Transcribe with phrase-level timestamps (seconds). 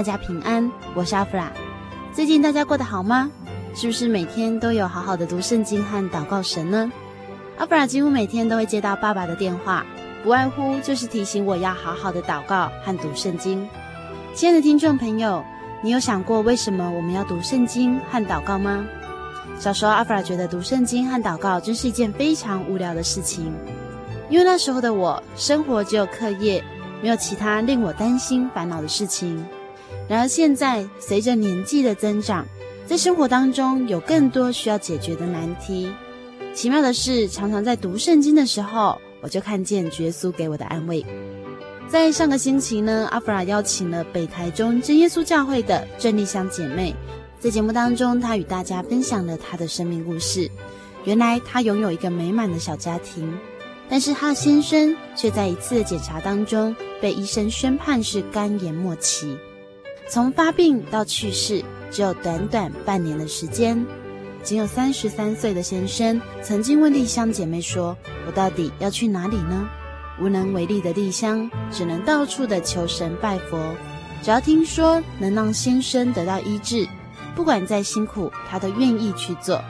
[0.00, 1.52] 大家平安，我是阿弗拉。
[2.10, 3.30] 最近大家过得好吗？
[3.74, 6.90] 是不是每天都有好好的读圣经和祷告神呢？
[7.58, 9.84] 阿弗拉几乎每天都会接到爸爸的电话，
[10.22, 13.68] 不外乎就是提醒我要好好的祷告和读圣经。
[14.32, 15.44] 亲爱的听众朋友，
[15.82, 18.82] 你有想过为什么我们要读圣经和祷告吗？
[19.58, 23.52] 小时候，阿弗拉觉得读圣经和祷告真是一件非常无聊的事情。
[24.30, 26.64] 因为那时候的我，生活只有课业，
[27.02, 29.46] 没有其他令我担心烦恼的事情。
[30.10, 32.44] 然而现在，随着年纪的增长，
[32.84, 35.88] 在生活当中有更多需要解决的难题。
[36.52, 41.06] 奇妙的是，常常在读圣经的时候，我就看见耶稣给我的安慰。
[41.88, 46.92] 在上个星期呢，阿弗拉邀请了北台中真耶稣教会的郑丽香姐妹，
[47.38, 50.50] 在节目当中，她与大家分享了她的生命故事。
[51.04, 53.32] 原来她拥有一个美满的小家庭。
[53.88, 59.38] 但是她的先生却在一次的检查当中被医生宣判是肝炎末期，
[60.10, 63.86] 从发病到去世只有短短半年的时间。
[64.42, 69.68] 仅有三十三岁的先生曾经问丽香姐妹说：“我到底要去哪里呢？”
[70.20, 73.56] 无能为力的丽香只能到处的求神拜佛，
[74.20, 76.88] 只要听说能让先生得到医治，
[77.36, 79.62] 不管再辛苦，她都愿意去做。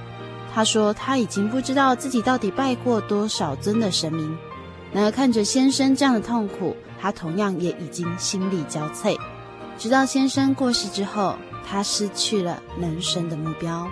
[0.54, 4.34] 她说：“她已经不知道自己到底拜过多少尊的神明，
[4.90, 9.18] 然而看着先生这样的痛苦，她同样也已经心力交瘁。
[9.80, 11.34] 直到先生过世之后，
[11.66, 13.88] 她失去了人生的目标，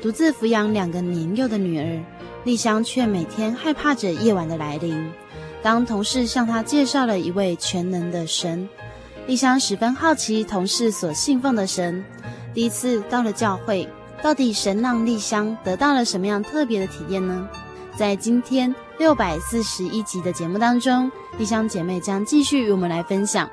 [0.00, 2.00] 独自抚养两个年幼的女儿。
[2.44, 5.10] 丽香却每天害怕着夜晚的来临。
[5.60, 8.68] 当同事向她介绍了一位全能的神，
[9.26, 12.04] 丽香十分好奇同事所信奉的神。
[12.54, 13.88] 第一次到了教会。”
[14.22, 17.48] 到底神让丽香得到了什么样特别的体验呢？
[17.96, 23.50] 在今天六百四十一集的节目当中，丽香姐妹将继续与我们来分享。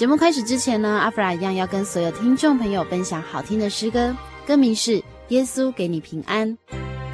[0.00, 4.16] 节目开始之前呢，阿弗拉一样要跟所有听众朋友分享好听的诗歌，
[4.46, 4.92] 歌名是
[5.28, 6.48] 《耶稣给你平安》。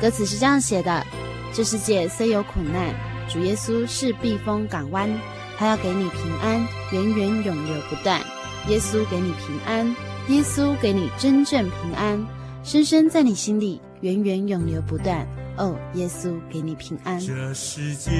[0.00, 1.04] 歌词是这样写的：
[1.52, 2.94] 这世界虽有苦难，
[3.28, 5.10] 主耶稣是避风港湾，
[5.58, 8.20] 他要给你平安，源源永流不断。
[8.69, 9.84] 耶稣给你平安，
[10.28, 12.24] 耶稣给你真正平安。
[12.62, 15.26] 深深在你心里，源源永流不断。
[15.56, 17.18] 哦，耶稣给你平安。
[17.18, 18.12] 这世界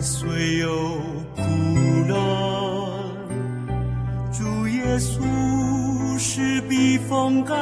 [0.00, 0.98] 虽有
[1.36, 1.42] 苦
[2.08, 2.16] 难，
[4.96, 7.54] 耶稣是避风港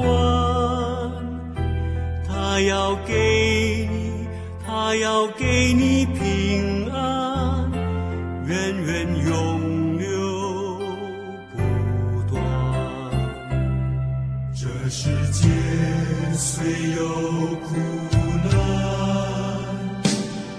[0.00, 1.10] 湾，
[2.28, 4.28] 他要给你，
[4.66, 7.70] 他要给你平安，
[8.44, 10.78] 源源永流
[11.56, 12.36] 不断。
[14.54, 14.68] 这。
[14.90, 15.48] 世界
[16.34, 17.08] 虽有
[17.64, 17.76] 苦
[18.44, 18.52] 难，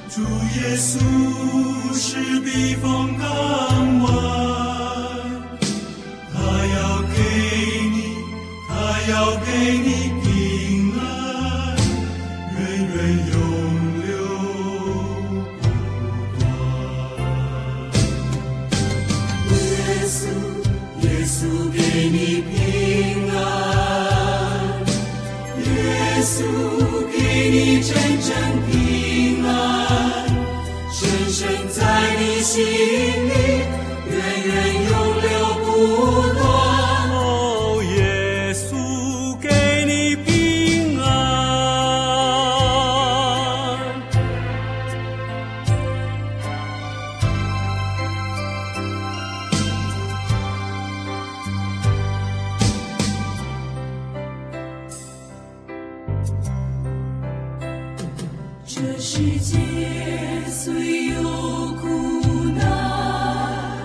[0.10, 0.98] 主耶稣
[1.94, 3.89] 是避风港
[9.20, 9.90] 要给你
[10.22, 11.04] 平安，
[12.54, 12.58] 源
[12.88, 12.96] 远
[13.28, 13.36] 永
[14.06, 14.08] 流
[15.28, 16.42] 不断。
[19.52, 19.54] 耶
[20.08, 20.18] 稣，
[21.02, 21.38] 耶稣
[21.70, 21.78] 给
[22.10, 22.16] 你
[22.50, 22.50] 平
[23.36, 23.38] 安，
[25.66, 25.68] 耶
[26.24, 26.34] 稣
[27.12, 27.18] 给
[27.50, 27.92] 你真
[28.22, 28.30] 正
[28.72, 28.72] 平
[29.46, 29.52] 安，
[30.94, 30.98] 深
[31.30, 31.38] 深
[31.68, 31.78] 在
[32.18, 33.09] 你心。
[58.82, 59.58] 这世界
[60.48, 61.22] 虽有
[61.82, 63.78] 苦难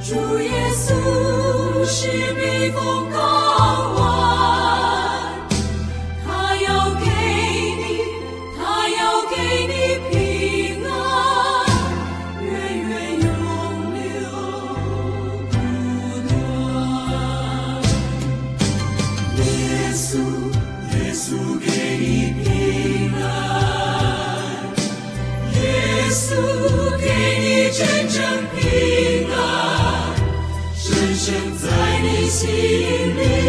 [0.00, 3.07] 主耶稣是避风
[32.38, 32.46] 心
[33.16, 33.47] 里。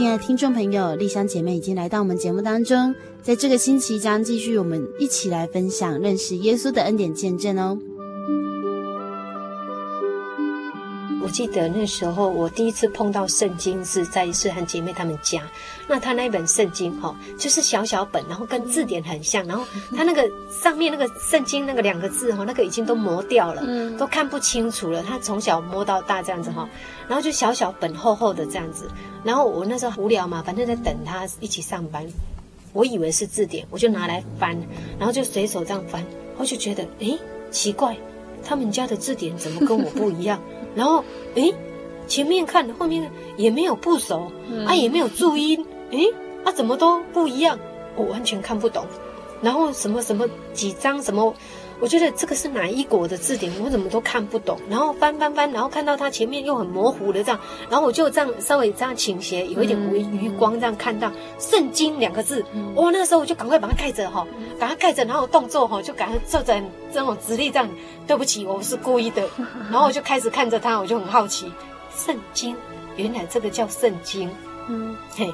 [0.00, 7.78] 亲爱的听众朋友，丽香姐妹已经来到我们节目当中，在这个星期将继续我们一起来分享认识耶稣的恩典见证哦。
[11.30, 15.42] 记得那时候我第一次碰到圣经是在诗涵姐妹他们家，
[15.88, 19.64] 那他那一本圣经哈，就是小小本，然后跟字典很像，然后
[19.96, 23.62] 他那个上面那个圣经那个两个字哈，那个已经都磨掉了，
[23.96, 25.02] 都看不清楚了。
[25.02, 26.68] 他从小摸到大这样子哈，
[27.08, 28.90] 然后就小小本厚厚的这样子，
[29.24, 32.06] 然后我那时候无聊嘛，反正在等他一起上班，
[32.72, 34.58] 我以为是字典，我就拿来翻，
[34.98, 36.04] 然后就随手这样翻，
[36.36, 37.18] 我就觉得诶
[37.50, 37.96] 奇怪，
[38.44, 40.40] 他们家的字典怎么跟我不一样？
[40.74, 41.04] 然后，
[41.34, 41.52] 诶，
[42.06, 46.06] 前面看，后面看也没有部首，嗯、啊，也没有注音，诶，
[46.44, 47.58] 啊，怎么都不一样，
[47.96, 48.84] 我完全看不懂。
[49.42, 51.34] 然后什么什么几张什么，
[51.80, 54.58] 我觉得这个是哪一国的字典，我怎么都看不懂。
[54.68, 57.40] 然后翻翻翻，然后看到它前面又很模糊的这样，
[57.70, 61.10] 然后我就这样稍微这样倾斜，有一点微余光这样看到
[61.40, 62.44] “圣经”两个字，
[62.74, 64.26] 哇，那时候我就赶快把它盖着哈，
[64.58, 67.68] 把它盖着，然后动作哈就赶快坐在这种直立这样。
[68.06, 69.22] 对不起，我是故意的。
[69.70, 71.50] 然后我就开始看着它，我就很好奇，
[71.96, 72.54] 圣经，
[72.96, 74.28] 原来这个叫圣经，
[74.68, 75.32] 嗯，嘿，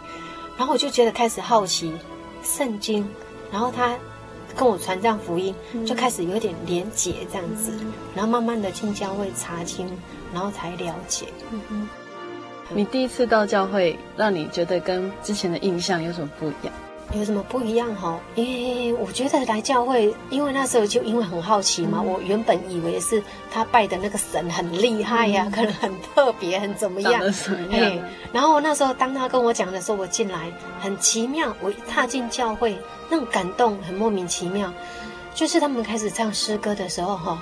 [0.57, 1.93] 然后我就觉得开始好奇
[2.43, 3.09] 圣经，
[3.51, 3.97] 然后他
[4.57, 5.55] 跟我传这样福音，
[5.87, 7.73] 就开始有点连结这样子，
[8.15, 9.87] 然后慢慢的进教会查经，
[10.33, 11.27] 然后才了解。
[11.53, 11.89] 嗯哼，
[12.71, 16.73] 你第一次到教会，让你觉得跟之前的印象有什么不一样？
[17.13, 18.19] 有什么不一样哈？
[18.35, 27.23] 因为我觉得来教会，因为那时候就因为很好奇嘛，嗯、我原本以为是他拜的那个神很厉害呀、啊，嗯、可能很特别，很怎么样？
[27.71, 27.99] 哎，
[28.33, 32.77] 然后那时候当他跟我讲的时候，我进来很奇妙，我一踏进教会，
[33.09, 34.73] 那种感动很莫名其妙，
[35.33, 37.41] 就是他们开始唱诗歌的时候哈，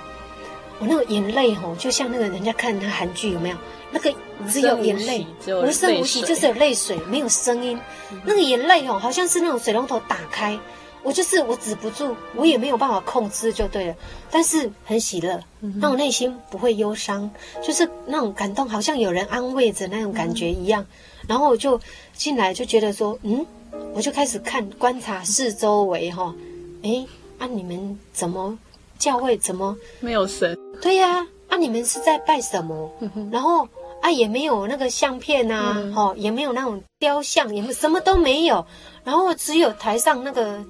[0.80, 3.56] 我那个眼泪吼，就像那个人家看他韩剧有没有？
[3.92, 4.12] 那个
[4.50, 7.78] 只有眼泪，无声无息，就是有泪水，没有声音。
[8.24, 10.58] 那个眼泪哦，好像是那种水龙头打开，
[11.04, 13.94] 我就是我止不住，我也没有办法控制就对了。
[14.32, 17.30] 但是很喜乐，那种内心不会忧伤，
[17.62, 20.84] 就是那种感动，好像有人安慰着那种感觉一样。
[21.28, 21.80] 然后我就
[22.14, 23.46] 进来就觉得说，嗯，
[23.94, 26.34] 我就开始看观察四周围哈，
[26.82, 27.06] 哎，
[27.38, 28.58] 啊你们怎么
[28.98, 30.58] 教会怎么没有神？
[30.80, 32.90] 对呀，啊你们是在拜什么？
[33.30, 33.68] 然后。
[34.02, 38.66] 啊，也没有那个相片啊，嗯、哦，也没有那种雕像，也没什么都没有。
[39.02, 40.62] 然后只有台上那个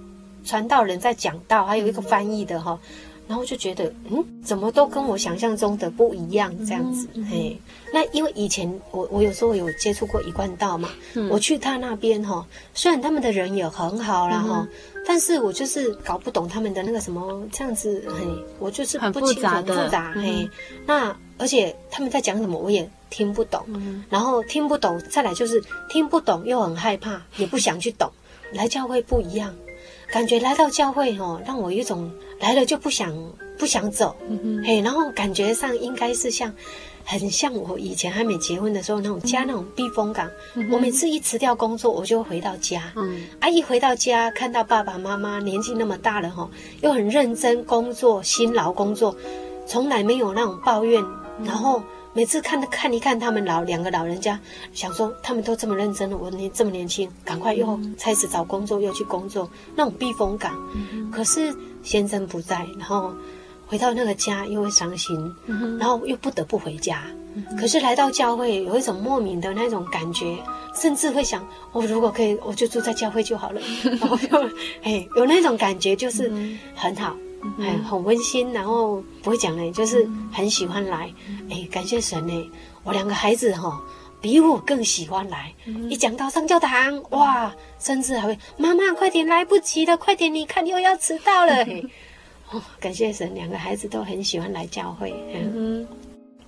[0.44, 2.78] 传道人在讲道，还有一个翻译的哈。
[3.26, 7.58] 然后就觉得，嗯，怎么都跟我想象中的不一样，这样子，嗯、嘿。
[7.92, 18.26] 那因为以前我我有时候有接触过一贯道嘛，嗯、我去他那边哈，虽然他们的人也很好啦哈，嗯、但是我就是搞不懂他们的那个什么这样子，嘿，
[18.58, 20.42] 我就是不清楚很复杂嘿。
[20.42, 20.50] 嗯、
[20.86, 28.10] 那而且他们在讲什么我也听不懂，嗯、然后听不懂，再来就是听不懂又很害怕，也不想去懂。
[28.52, 29.52] 来教会不一样。
[30.14, 33.12] 感觉来到教会哦，让我有一种来了就不想
[33.58, 36.54] 不想走，嗯、嘿，然后感觉上应该是像，
[37.04, 40.30] 很像我以前还没结婚的时候那种家那种避风港。
[40.54, 46.48] 嗯、我每次一辞掉工作，我就会回到家，嗯，啊，一回到家看到爸爸妈妈年纪那么大了哈，
[46.80, 49.16] 又很认真工作，辛劳工作，
[49.66, 51.02] 从来没有那种抱怨，
[51.40, 51.82] 嗯、然后。
[52.14, 54.38] 每次看看一看他们老两个老人家，
[54.72, 60.56] 想说他们都这么认真了，我年这么年轻，赶快又开始找工作，又去工作，那种避风港。
[60.74, 61.52] 嗯、可是
[61.82, 63.12] 先生不在，然后
[63.66, 67.02] 回到那个家又会伤心，嗯、然后又不得不回家。
[67.34, 70.38] 嗯、可是来到教会，有一种莫名的那种感觉，
[70.80, 73.60] 甚至会想，我、哦、如果可以，我就住在教会就好了。
[73.82, 74.50] 然后又
[74.84, 76.30] 哎，有那种感觉，就是
[76.76, 77.16] 很好。
[77.58, 81.12] 哎，很温馨，然后不会讲哎，就是很喜欢来。
[81.50, 82.50] 哎，感谢神呢，
[82.82, 83.80] 我两个孩子哈、哦，
[84.20, 85.52] 比我更喜欢来。
[85.88, 91.64] 一讲到上教堂，哇，甚至还会妈妈快点，来不及了，快点，你看又要迟到了。
[92.50, 95.14] 哦，感谢神，两个孩子都很喜欢来教会。
[95.54, 95.86] 嗯，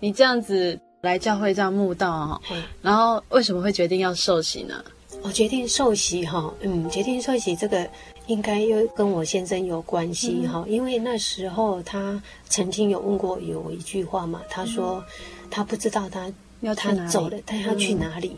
[0.01, 2.41] 你这样子来教会这样慕道哈，
[2.83, 4.85] 然后为什么会决定要受洗呢？
[5.23, 7.89] 我决定受洗哈，嗯，决定受洗这个。
[8.27, 15.05] 应该又跟我先生有关系哈，嗯、因为那时候他曾经有问过有一句话嘛，他说
[15.51, 18.37] 他不知道他要他走了，他要去哪里，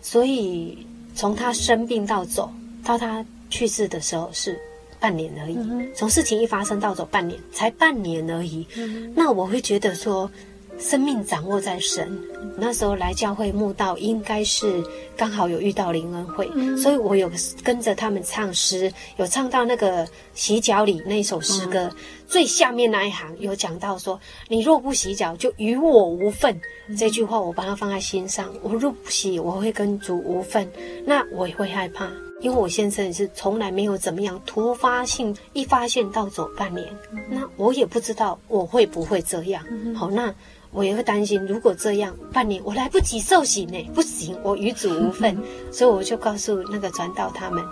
[0.00, 2.52] 所以从他生病到走
[2.84, 4.58] 到他去世的时候是
[4.98, 5.56] 半年而已，
[5.94, 8.66] 从事情一发生到走半年才半年而已，
[9.14, 10.30] 那我会觉得说。
[10.78, 12.18] 生命掌握在神，
[12.56, 14.82] 那时候来教会慕道，应该是
[15.16, 17.30] 刚好有遇到灵恩会，嗯、所以我有
[17.62, 26.60] 跟着他们唱诗，有唱到那个洗脚里那首诗歌，嗯、最下面那一行有讲到说：“你若不洗脚，就与我无份。
[26.88, 28.52] 嗯”这句话我把它放在心上。
[28.62, 30.68] 我若不洗，我会跟主无份，
[31.04, 32.10] 那我也会害怕，
[32.40, 39.64] 因为我先生也是从来没有怎么样突发性一发现到走半年，嗯、那我也不知道我会不会这样。
[39.70, 40.34] 嗯、好，那。
[40.72, 43.90] 我也会担心，如果这样半年我来不及受洗呢？
[43.94, 45.36] 不行，我与主无份，
[45.70, 47.62] 所以我就告诉那个传道他们，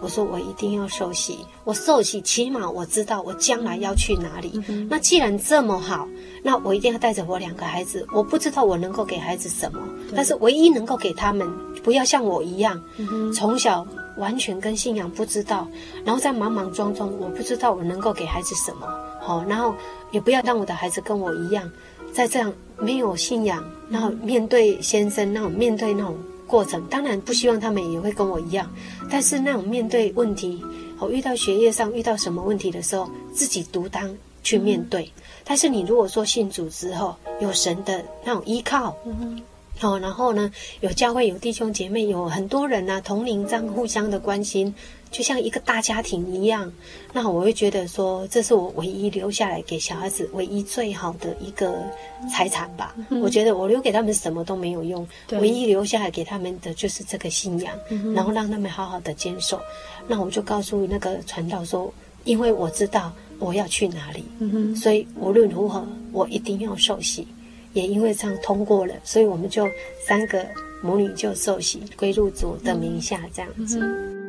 [0.00, 1.38] 我说我一定要受洗。
[1.64, 4.62] 我受洗，起码我知道我将来要去哪里。
[4.90, 6.06] 那既然这么好，
[6.42, 8.06] 那我一定要带着我两个孩子。
[8.12, 9.80] 我不知道我能够给孩子什么，
[10.14, 11.50] 但是唯一能够给他们，
[11.82, 12.78] 不要像我一样，
[13.34, 13.86] 从小
[14.18, 15.66] 完全跟信仰不知道，
[16.04, 18.86] 然后在莽莽撞撞，我不知道我能够给孩子什么。
[19.22, 19.74] 好，然后
[20.10, 21.70] 也不要让我的孩子跟我一样。
[22.12, 28.70] 在这样没有信仰，然后面对先生那种面对那种过程，当然不希望他们也会跟我一样。
[29.10, 30.62] 但是那种面对问题，
[30.98, 35.04] 我遇到学业上遇到什么问题的时候，自己独当去面对。
[35.04, 39.40] 嗯、但是你如果说信主之后，有神的那种依靠，嗯
[39.80, 40.50] 哦，然后呢，
[40.80, 44.74] 有教会有弟兄姐妹，有很多人啊，同龄这样互相的关心。
[45.10, 46.72] 就像一个大家庭一样，
[47.12, 51.82] 那我会觉得说，这是我唯一留下来给小孩子唯一最好的一个
[52.30, 52.94] 财产吧。
[53.10, 59.60] 嗯、我觉得我留给他们什么都没有用，唯一留下来给他们的就是这个信仰，嗯、然后让他们好好的坚守。
[60.06, 61.92] 那我就告诉那个传道说，
[62.24, 67.26] 因为我知道我要去哪里，嗯、所以无论如何，我一定要受洗。
[67.72, 69.64] 也因为这样通过了，所以我们就
[70.06, 70.44] 三个
[70.82, 73.80] 母女就受洗归入主的名下，这样子。
[73.80, 74.20] 嗯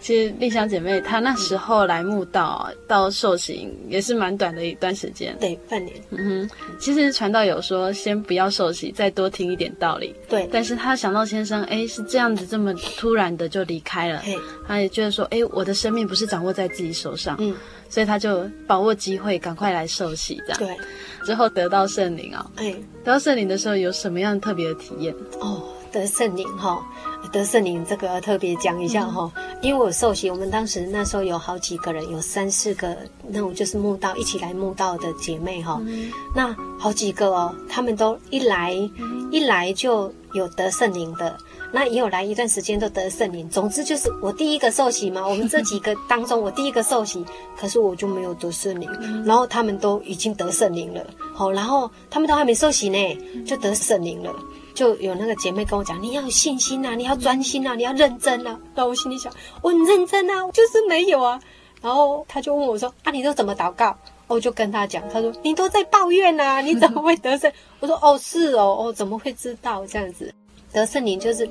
[0.00, 5.96] 其实丽香姐妹她那时候来慕道到受洗也是蛮短的一段时间，对，半年。
[6.10, 10.14] 嗯哼，其实传道有说先不要受洗，再多听一点道理。
[10.28, 14.36] 对，但是他想到先生，哎，是这样子这么突然的就离开了，嘿
[14.66, 17.54] 他也觉得说，哎，我的生命不是掌握在自己手上，嗯，
[17.88, 20.58] 所以他就把握机会赶快来受洗，这样。
[20.58, 20.76] 对，
[21.24, 22.72] 之后得到圣灵啊、哦，哎，
[23.04, 25.14] 得到圣灵的时候有什么样特别的体验？
[25.40, 26.84] 哦，得圣灵哈、哦。
[27.32, 32.96] 得圣灵这个要特别讲一下哈，嗯、因为我受洗，我们当时那时候有好几个人，有三四个
[33.26, 41.36] 那种就是慕道一起来慕道的姐妹哈，嗯、那好几个哦，他们都一来、嗯、一来就有得圣灵的，
[41.72, 43.48] 那也有来一段时间都得圣灵。
[43.48, 47.24] 总之就是我第一个受洗嘛，我们这几个当中 我第一个受洗，
[47.58, 52.98] 可是我就没有得圣灵，嗯、然后他们都已经得圣灵了，好，然后他们都还没受洗呢，
[53.44, 54.32] 就得圣灵了。
[54.78, 58.56] 就有那个姐妹跟我讲，你要有信心啊，你要专心啊，你要认真啊。
[58.76, 61.40] 然后我心里想，我很认真啊，就是没有啊。
[61.82, 63.98] 然后他就问我说，啊，你都怎么祷告？
[64.28, 67.52] 我就跟他讲，他说你都在抱怨啊，你怎么会得胜？
[67.80, 70.32] 我说哦，是哦，哦，怎么会知道这样子？
[70.72, 71.48] 得圣灵就是，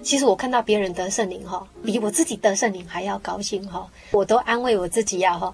[0.00, 5.52] 其实我看到别人得圣灵哈，比我自己得圣灵还要高兴哈，我都安慰我自己呀哈，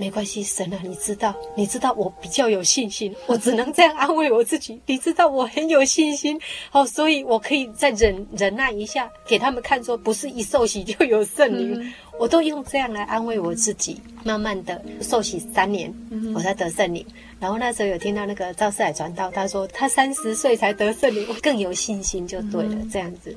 [0.00, 6.40] 没关系，神啊，你知道，你知道我比较有信心，我只能这样安慰我自己，你知道我很有信心，
[6.70, 11.78] 好，所以我可以再忍忍耐一下，给他们看说，不是一受洗就有圣灵。
[11.78, 15.90] 嗯我都用这样来安慰我自己，慢慢的受洗三年，
[16.34, 17.02] 我才得圣灵。
[17.38, 22.76] 然后那时候有听到那个赵世海传道，他说他三十岁才得圣灵，我更有信心就对了。
[22.92, 23.34] 这样子，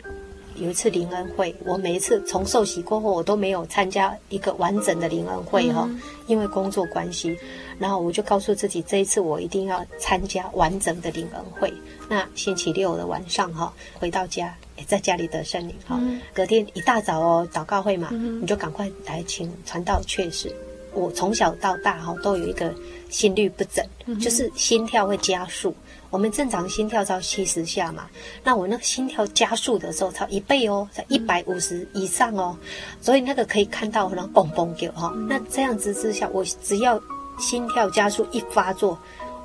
[0.55, 5.89] 有一次灵恩会，我每一次从受洗过后，我都没有参加一个完整的灵恩会哈，
[6.27, 7.37] 因为工作关系。
[7.79, 11.73] 然后我就告诉自己，这一次我一定要参加完整的灵恩会。
[12.07, 14.55] 那星期六的晚上哈，回到家。
[14.87, 16.01] 在家里得圣灵哈，
[16.33, 20.01] 隔天一大早哦，祷告会嘛，你就赶快来请传道。
[20.05, 20.53] 确实，
[20.93, 22.73] 我从小到大哈都有一个
[23.09, 23.85] 心律不整，
[24.19, 25.75] 就是心跳会加速。
[26.09, 28.07] 我们正常心跳到七十下嘛，
[28.43, 32.55] 那我那个心跳加速的时候超一倍哦，才一百五十以上哦，
[33.01, 35.11] 所以那个可以看到可能嘣嘣叫哈。
[35.27, 37.01] 那这样子之下，我只要
[37.39, 38.97] 心跳加速一发作，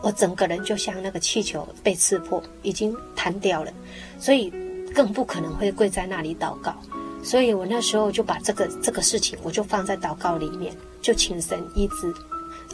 [0.03, 3.73] 我整个人就像那个气球被刺破，已经弹掉了，
[4.19, 4.53] 所以。
[4.95, 6.75] 更不可能会跪在那里祷告，
[7.23, 12.13] 所以我那时候就把这个这个事情，我就放在祷告里面，就请神医治。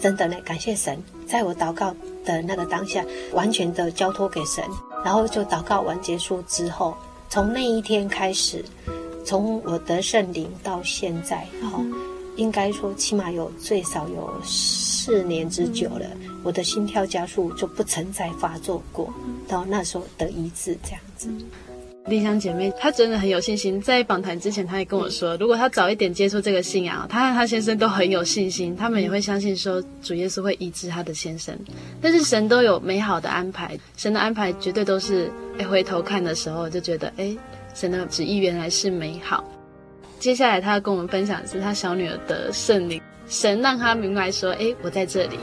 [0.00, 3.02] 真的呢，感谢神，在我祷告的那个当下，
[3.32, 4.62] 完全的交托给神，
[5.04, 6.96] 然后就祷告完结束之后，
[7.30, 8.64] 从那一天开始，
[9.24, 11.80] 从我得圣灵到现在，哈、
[12.36, 16.06] 应该说起码有最少有四年之久了，
[16.42, 19.14] 我的心跳加速就不曾再发作过，
[19.46, 21.28] 到那时候得医治这样子。
[22.06, 23.80] 丽香姐妹，她真的很有信心。
[23.80, 31.58] 在访谈之前，她也跟我说，如果她早一点接触这个信仰，她和她先生都很有信心，他们也会相信说主耶稣会医治她的先生。
[32.02, 37.34] 但是神都有美好的安排，神的安排绝对都是，哎，回头看的时候就觉得，哎，
[37.74, 39.42] 神的旨意原来是美好。
[40.18, 45.38] 接下来，她要跟我们分享的是她小女儿的圣灵，神让她明白说，哎，我在这里。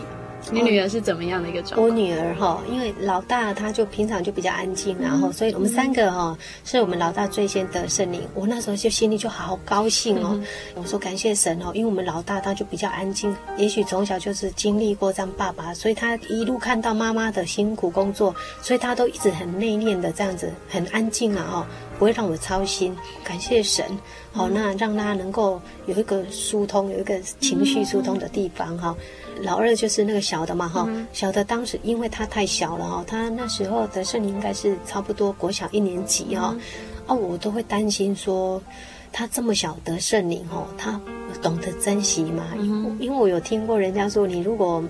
[0.49, 1.87] 你女儿是怎么样的一个状况？
[1.87, 8.27] 我女儿哈，因为老大她就平常就比较安静，然后所以我们三个哈，是我们老大最先得圣灵。
[8.33, 10.39] 我那时候就心里就好高兴哦，
[10.75, 21.67] 我说感谢神哦，因为我们老大他就比较安静，也许从小就是经历过这样爸爸，所以他一路看到妈妈的辛苦工作，所以他都一直很内敛的这样子，很安静啊哈，
[22.01, 22.97] 不会让我操心。
[23.23, 23.85] 感谢神，
[24.31, 28.97] 好，那让他能够有一个疏通，有一个情绪疏通的地方哈。
[29.43, 36.55] 老二就是那个小的嘛，哈、嗯，小的当时因为他太小了哈，他那时候的圣灵应该是差不多国小一年级哈，
[37.05, 38.59] 哦、嗯，我都会担心说
[39.13, 40.99] 他这么小得圣灵哦，他
[41.39, 42.47] 懂得珍惜吗？
[42.55, 44.83] 因为、嗯、因为我有听过人家说，你如果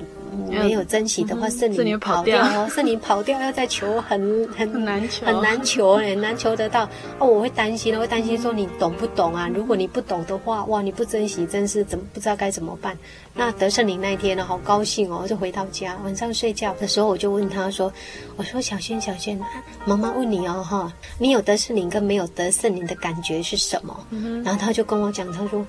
[0.50, 6.86] 没有珍惜的话，圣灵跑掉哦，圣灵跑掉要再求很很难求，很难求哎，难求得到
[7.20, 7.28] 哦。
[7.28, 9.50] 我会担心，我会担心说你懂不懂啊？
[9.54, 12.98] 如果你不懂的话，哇，你不珍惜，真是怎么不知道该怎么办？
[13.34, 17.92] 那得圣灵那一天呢，好高兴哦，就回到家，晚上睡觉的时候，我就问他说
[18.38, 19.40] ：“我说小轩，小轩，
[19.86, 24.06] 妈妈问你哦，哈，你有得圣灵跟没有得圣灵的感觉是什么？”
[24.46, 25.66] 然后他就跟我讲，他说：“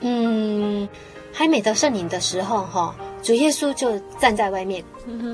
[0.00, 0.88] 嗯，
[1.32, 4.84] 还没得圣灵的时候，哈。”主耶稣就站在外面，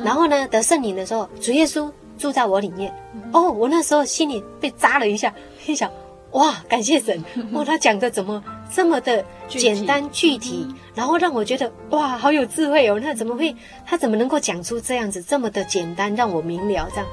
[0.05, 2.94] 然后呢，得圣灵的时候，主耶稣住在我里面。
[3.33, 5.90] 哦，我那时候心里被扎了一下，心想：
[6.31, 7.20] 哇，感谢神！
[7.53, 8.40] 哇， 他讲的怎么
[8.72, 13.00] 这么的简单具体，然后让我觉得哇，好有智慧哦。
[13.03, 13.53] 那怎么会？
[13.85, 16.88] 他怎么能够讲出这样子这么的简单，让我明了？
[16.94, 17.07] 这样，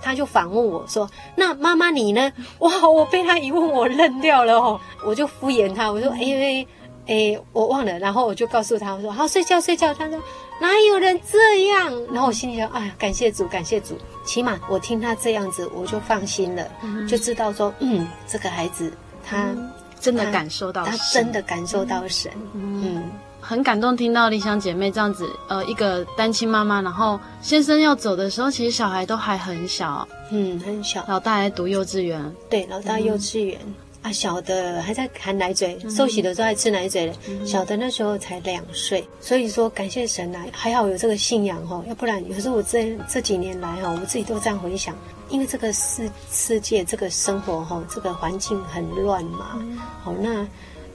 [0.00, 4.80] 他就反问我说：“那妈妈你呢？”哇，我被他一问，我愣掉了哦。
[5.04, 6.66] 我就敷衍他，我说：“哎哎。”
[7.06, 9.92] 哎，我忘了，然后我就告诉他，我说好睡觉睡觉。
[9.92, 10.18] 他说
[10.60, 11.92] 哪有人这样？
[12.12, 18.92] 然后我心里想，哎呀，感谢主，感谢主，起码我听他这样子，我就放心了，嗯、就知道说，嗯，这个孩子
[19.26, 23.10] 他、嗯、真的感受到，他真的感受到神，嗯，嗯。
[23.42, 33.58] 很感动，听到丽香姐妹这样子，呃，一个单亲妈妈，然后先生要走的时候，其实小孩都还很小，嗯，很小，老大还读幼稚园，对，老大幼稚园。
[33.64, 37.14] 嗯啊，小的还在含奶嘴，受洗的时候还吃奶嘴的。
[37.28, 44.96] 嗯、小的那时候才两岁，所以说感谢神啊，还好有这个信仰哈，要不然有时候我这这几年来哈，我自己都这样回想，
[45.28, 49.62] 因为这个世世界这个生活哈，这个环境很乱嘛。
[50.02, 50.48] 好，那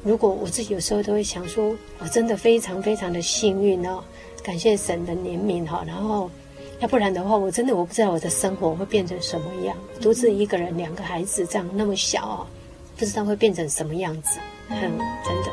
[0.04, 4.04] 如果我自己有时候都会想说，我真的非常非常的幸运哦，
[4.44, 6.28] 感谢神的怜悯哈，然后
[6.80, 9.78] 要不然的话，我真的我不知道我的生活会变成什么样。
[10.02, 12.48] 独自一个人，两个孩子这样那么小啊，
[12.98, 14.40] 不知道会变成什么样子。
[14.70, 15.52] 嗯，真的。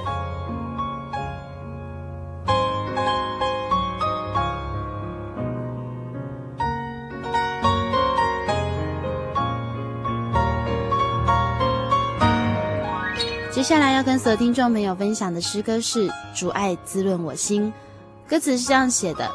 [13.51, 17.73] 接下来要跟所有听众朋友分享的诗歌是《主爱滋润我心》，
[18.31, 19.31] 歌词是这样写的。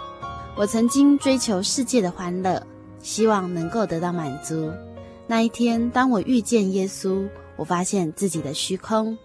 [0.55, 2.61] 我曾经追求世界的欢乐，
[3.01, 4.71] 希望能够得到满足。
[5.27, 7.25] 那一天，当我遇见耶稣，
[7.57, 9.17] 我发现自己的虚空。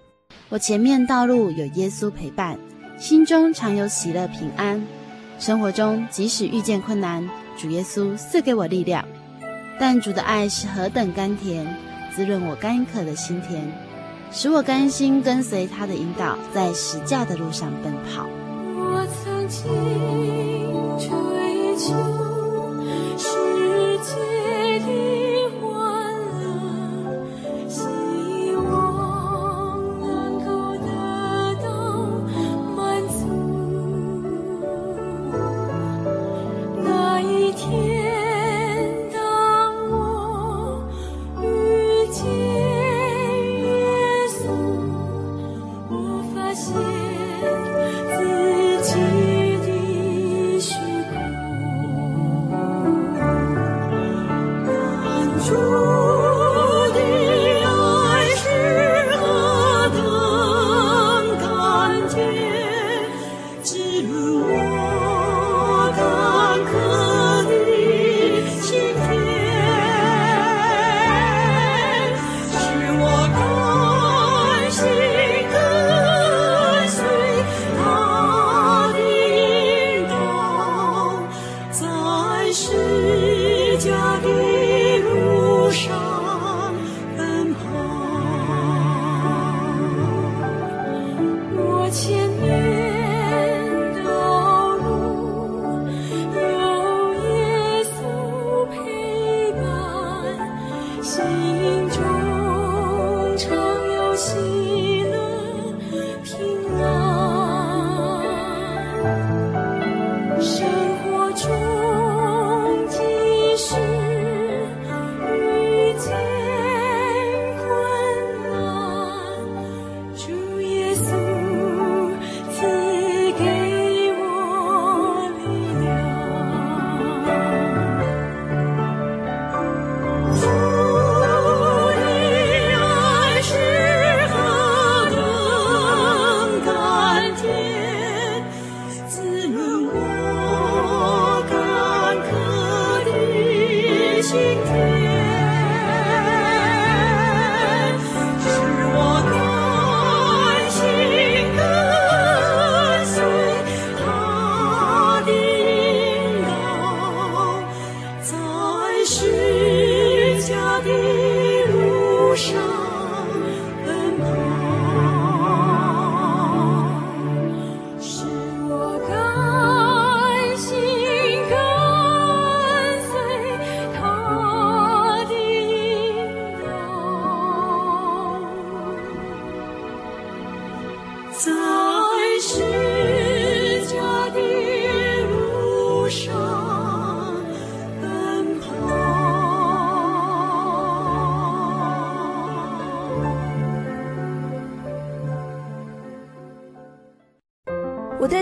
[0.49, 2.59] 我前面道路有耶稣陪伴，
[2.99, 4.85] 心中常有喜乐平安。
[5.39, 9.05] 生活中即使遇见困难，主耶稣赐给我力量。
[9.79, 11.67] 但主的爱是何等甘甜，
[12.15, 13.63] 滋润我干渴的心田，
[14.33, 18.27] 使我甘心跟随他的引导，在十架的路上奔跑。
[18.75, 19.63] 我曾经。
[20.99, 21.09] 追
[21.77, 21.95] 求
[23.19, 24.62] 世界。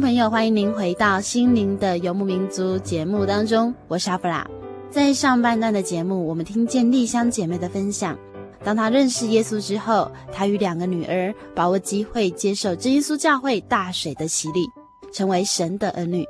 [0.00, 4.46] 朋友，欢迎您回到《心灵的游牧民族》节目当中，我是阿布拉。
[4.90, 8.16] 在上半段的节目，我们听见丽香姐妹的分享。
[8.64, 14.66] 当她认识耶稣之后，她与两个女儿把握机会接受真耶稣教会大水的洗礼，
[15.12, 16.24] 成为神的儿女，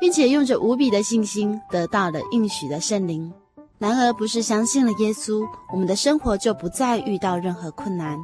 [0.00, 3.32] 并且用着无比的信心得到了应许的圣灵。
[3.78, 8.16] 然而，不是相信了耶稣，我们的生活就不再遇到任何困难。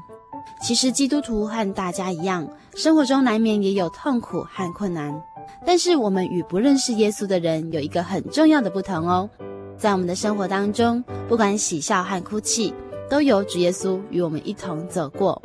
[0.63, 5.15] 其实基督徒和大家一样，生活中难免也有痛苦和困难。
[5.67, 9.29] 但是我们与不认识耶稣的人有一个很重要的不同哦，
[9.77, 12.73] 在我们的生活当中，不管喜笑和哭泣，
[13.11, 15.41] 都有主耶稣与我们一同走过，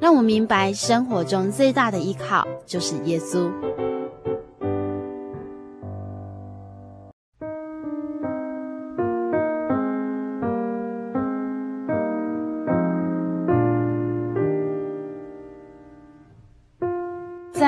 [0.00, 3.50] 让我们明白生活中最大的依靠就是耶稣。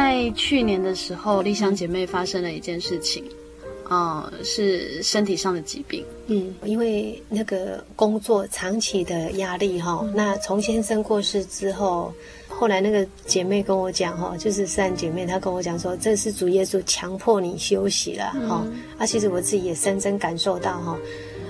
[0.09, 3.23] 在去年的时候，丽香姐妹发生了一件事情，
[3.91, 6.03] 呃，是身体上的疾病。
[6.29, 12.11] 嗯，因为那个工作长期的压力哈，嗯、那从先生过世之后，
[12.49, 18.65] 后来那个姐妹跟我讲哈，就是三姐妹，她跟我讲说，这是主耶稣强迫你休息了哈。
[18.65, 20.99] 嗯、啊，其实我自己也深深感受到哈，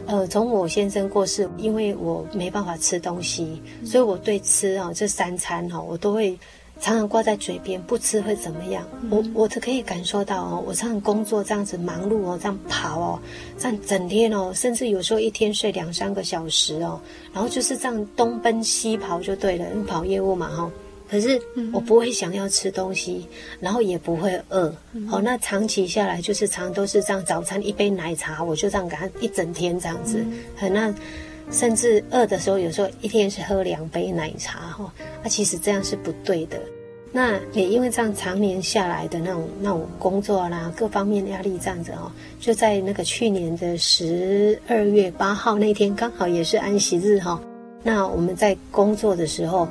[0.06, 6.36] 呃，从我先生过世，因为我没办法吃东西，所以我对吃啊这三餐哈，我都会。
[6.80, 8.86] 常常挂在嘴边，不吃会怎么样？
[9.02, 13.20] 嗯、我我都可以感受到哦，我常常工作这样子忙碌哦，这样跑哦，
[13.58, 17.00] 这样整天哦，甚至有时候一天睡两三个小时哦，
[17.32, 20.72] 然后就是这样东奔西跑就对了，因为跑业务嘛哈、哦。
[21.10, 21.40] 可是
[21.72, 23.26] 我不会想要吃东西，
[23.60, 24.72] 然后也不会饿。
[24.92, 30.24] 嗯、哦，那长期下来就是常常都是这样，早餐一杯奶茶，我就这样给他一整天这样子。
[30.54, 30.94] 很、嗯、那。
[31.50, 36.58] 甚至饿的时候，有时候一天是喝两杯奶茶哈，那、其实这样是不对的。
[37.10, 47.40] 那也因为这样常年下来的那种那种工作啦，各方面压力这样子哦，就在那个去年的十二月八号那天，刚好也是安息日哈。
[47.82, 49.66] 那我们在工作的时候，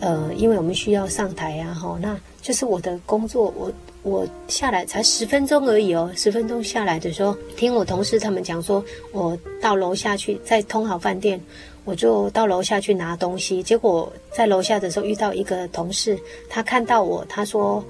[0.00, 3.72] 呃，因为我们需要上台啊哈，那就是我的工作我。
[4.02, 11.40] 我下来才十分钟而已哦，十分钟下来的时候，听我同事他们讲说，我到楼下去，在通好饭店，
[11.84, 13.62] 我就到楼下去拿东西。
[13.62, 17.84] 结果在楼下的时候遇到一个同事，他看到我，他说：“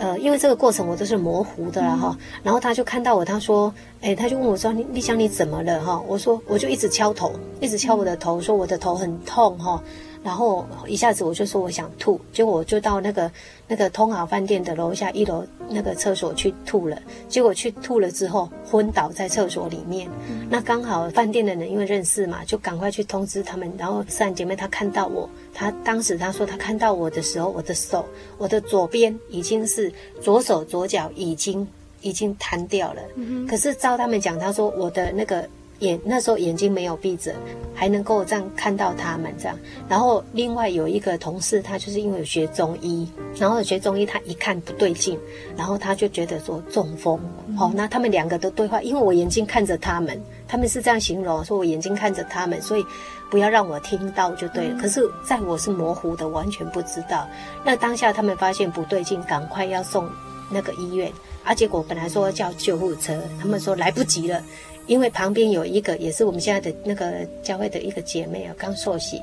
[0.00, 2.16] 呃，因为这个过程我都是模糊的了哈。
[2.42, 6.02] 然后他就看到我，他说，哎，他就问我说，丽丽香你怎么了哈？
[6.08, 9.82] 我说我就一直敲头，一直敲我的头，说我的头很痛哈。
[10.22, 13.30] 然后一下子我就说我想吐，结果我就到那个
[13.70, 17.00] 那个通好饭店的楼下一楼那个厕所去吐了。
[17.28, 20.10] 结果去吐了之后昏倒在厕所里面。
[20.28, 23.72] 嗯、那刚好饭店的人因为认识嘛，就赶快去通知他们。
[23.78, 28.04] 然后四兰姐妹她看到我，她当时她说她看到我的时候，我的手
[28.38, 31.64] 我的左边已经是左手左脚已经
[32.00, 33.02] 已经瘫掉了。
[33.14, 35.48] 嗯、可是照他们讲，她说我的那个。
[35.80, 37.34] 眼那时候眼睛没有闭着，
[37.74, 39.58] 还能够这样看到他们这样。
[39.88, 45.18] 然后另外有一个同事，他就是因为有学中医，然后学中医他一看不对劲，
[45.56, 47.18] 然后他就觉得说中风。
[47.56, 52.84] 好，那他们两个的对话，因为我眼睛看着他们，他们是这样形容说，我眼睛看着他们，所以
[53.30, 54.78] 不要让我听到就对了。
[54.80, 57.26] 可是在我是模糊的，完全不知道。
[57.64, 60.06] 那当下他们发现不对劲，赶快要送
[60.50, 61.10] 那个医院，
[61.44, 64.42] 啊，结果本来说叫救护车，他们说来不及了。
[64.90, 69.22] 因为旁边有一个也是我们现在的那个教会的一个姐妹啊，刚受洗，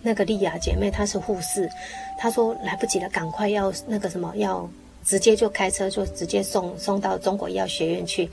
[0.00, 1.68] 那个丽雅姐妹她是护士，
[2.18, 4.66] 她说来不及了，赶快要那个什么，要
[5.04, 8.30] 直接就开车就直接送送到中国医药学院去。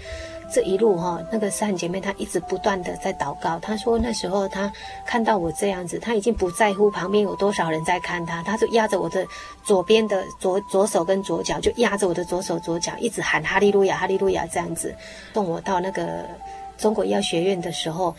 [0.54, 3.60] 这一路哈，那个思涵姐妹她一直不断的在祷告。
[3.60, 4.72] 她说那时候她
[5.06, 9.28] 看到我这样子，她已经不在乎旁边有多少人在看她，她就压着我的
[9.66, 14.96] 左边的左左手跟左脚，就压着我的左手左脚，一直喊哈利路亚哈利路亚这样子，
[15.34, 16.26] 送我到那个。
[16.82, 18.14] 中国医药学院的时候，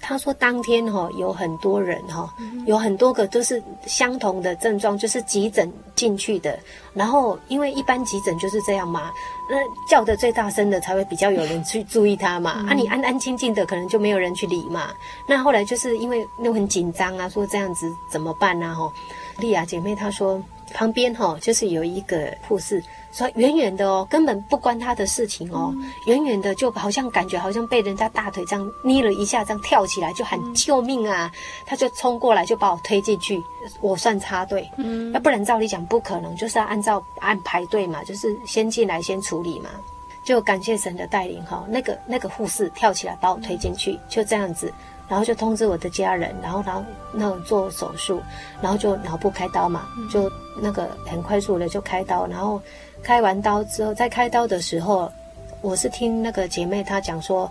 [0.00, 2.32] 他说当天哈有很多人哈，
[2.66, 6.58] 有很多个都是相同的症状，就是急诊进去的。
[6.92, 9.10] 然后因为一般急诊就是这样嘛，
[9.50, 9.56] 那
[9.88, 12.50] 叫的最大声的才会比较有人去注意他嘛。
[12.68, 14.90] 啊，你安安静静的，可能就没有人去理嘛。
[15.26, 18.74] 那后来就是因为那很紧张啊，说这样子怎么办呢？
[18.74, 18.92] 哈，
[19.38, 20.38] 丽雅姐妹她说
[20.72, 22.82] 旁边哈就是有一个护士。
[23.12, 25.70] 说远远的哦，根本不关他的事情哦。
[26.06, 31.30] 远远的就好像感觉好像被人家大腿这样捏了一下，这样跳起来就喊救命啊！
[31.66, 33.38] 他就冲过来就把我推进去，
[33.82, 34.66] 我算插队。
[34.78, 39.68] 嗯，要不然照理讲不可能，就是要按照按排队嘛，就是先进来先处理嘛。
[40.24, 44.72] 就感谢神的带领哈，那个那个护士跳起来把我推进去，就这样子，
[45.12, 48.18] 然后就通知我的家人，然后然后那种做手术，
[48.62, 52.58] 然后就脑部开刀嘛，就那个很快速的就开刀，然后。
[53.02, 55.10] 开完刀之后，在开刀的时候，
[55.60, 57.50] 我是听那个姐妹她讲说，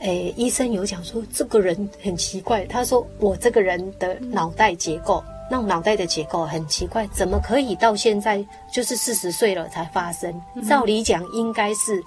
[0.00, 2.66] 诶，医生有讲说这个人很奇怪。
[2.66, 10.30] 她说我这个人的脑袋结构，那种脑袋的结构很奇怪，怎么可以到现在就是四十岁了才发生？
[10.68, 12.00] 照理讲应该是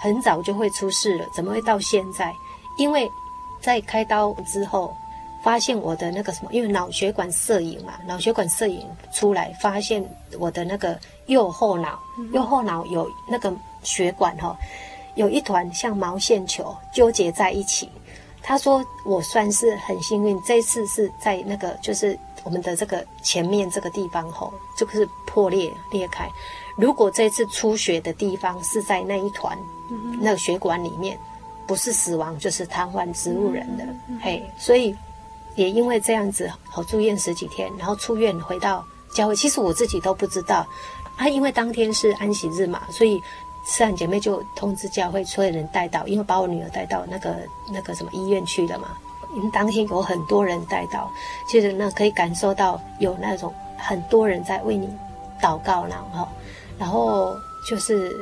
[0.00, 2.32] 很早就会出事了，怎么会到现在？
[2.76, 3.08] 因为
[3.64, 4.94] 在开刀之后。
[5.44, 10.02] 发现我的那个什么，因为脑血管摄影嘛，脑血管摄影出来，发现
[10.38, 11.98] 我的那个右后脑，
[12.32, 14.56] 右后脑有那个血管哈，
[15.16, 17.90] 有一团像毛线球纠结在一起。
[18.42, 26.26] 他说我算是很幸运，这次是在那个就是我们的这个前面这个地方吼，就是破裂裂开。
[26.78, 29.58] 如果这次出血的地方是在那一团
[30.22, 31.18] 那个血管里面，
[31.66, 33.84] 不是死亡就是瘫痪植物人的，
[34.20, 34.94] 嘿，所以。
[35.56, 39.36] 也因为这样子，好住院十几天，然后出院回到教会。
[39.36, 40.66] 其实我自己都不知道，
[41.16, 43.22] 啊，因为当天是安息日嘛，所以
[43.64, 47.36] 思涵姐妹就通知教会所有人带到，因为把我女儿带到那个
[47.72, 48.88] 那个什么医院去了嘛。
[49.36, 51.08] 因为当天有很多人带到，
[51.48, 54.88] 其实那可以感受到有那种很多人在为你
[55.40, 56.28] 祷告，然后，
[56.80, 58.12] 然后就是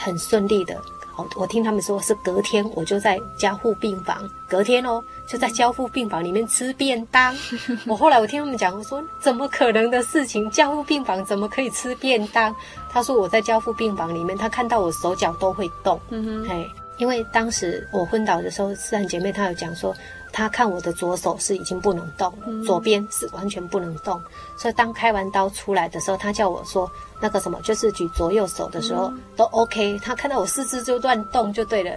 [0.00, 0.76] 很顺利的。
[1.16, 7.34] 我我听他们说是隔天我就在加护病房，隔天哦就在交护病房里面吃便当。
[7.86, 10.48] 我后来我听他们讲，我说怎么可能的事情？
[10.50, 12.54] 加护病房怎么可以吃便当？
[12.88, 16.00] 他说我在交护病房里面，他看到我手脚都会动。
[16.10, 19.94] 嗯哼，嘿，因为当时我昏倒的时候，思涵姐妹她有讲说。
[20.34, 22.32] 她看我的左手是已经不能动，
[22.64, 24.18] 左边是完全不能动，
[24.56, 29.98] 所以当开完刀出来的时候，她叫我说那个什么，就是举左右手的时候都 OK。
[29.98, 31.94] 她看到我四肢就乱动就对了，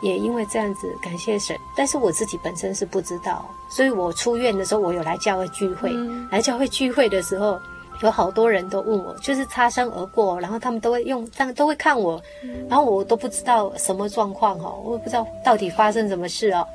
[0.00, 1.54] 也因为这样子感谢神。
[1.76, 5.92] 但是我自己本身是不知道，所以我出院的时候，我有来教会聚会，
[6.30, 7.60] 来教会聚会的时候，
[8.02, 12.20] 有好多人都问我，就是擦身而过，然后他们都会用这样都会看我，
[12.68, 16.66] 然后我都不知道什么状况哦，我也不知道到底发生什么事哦。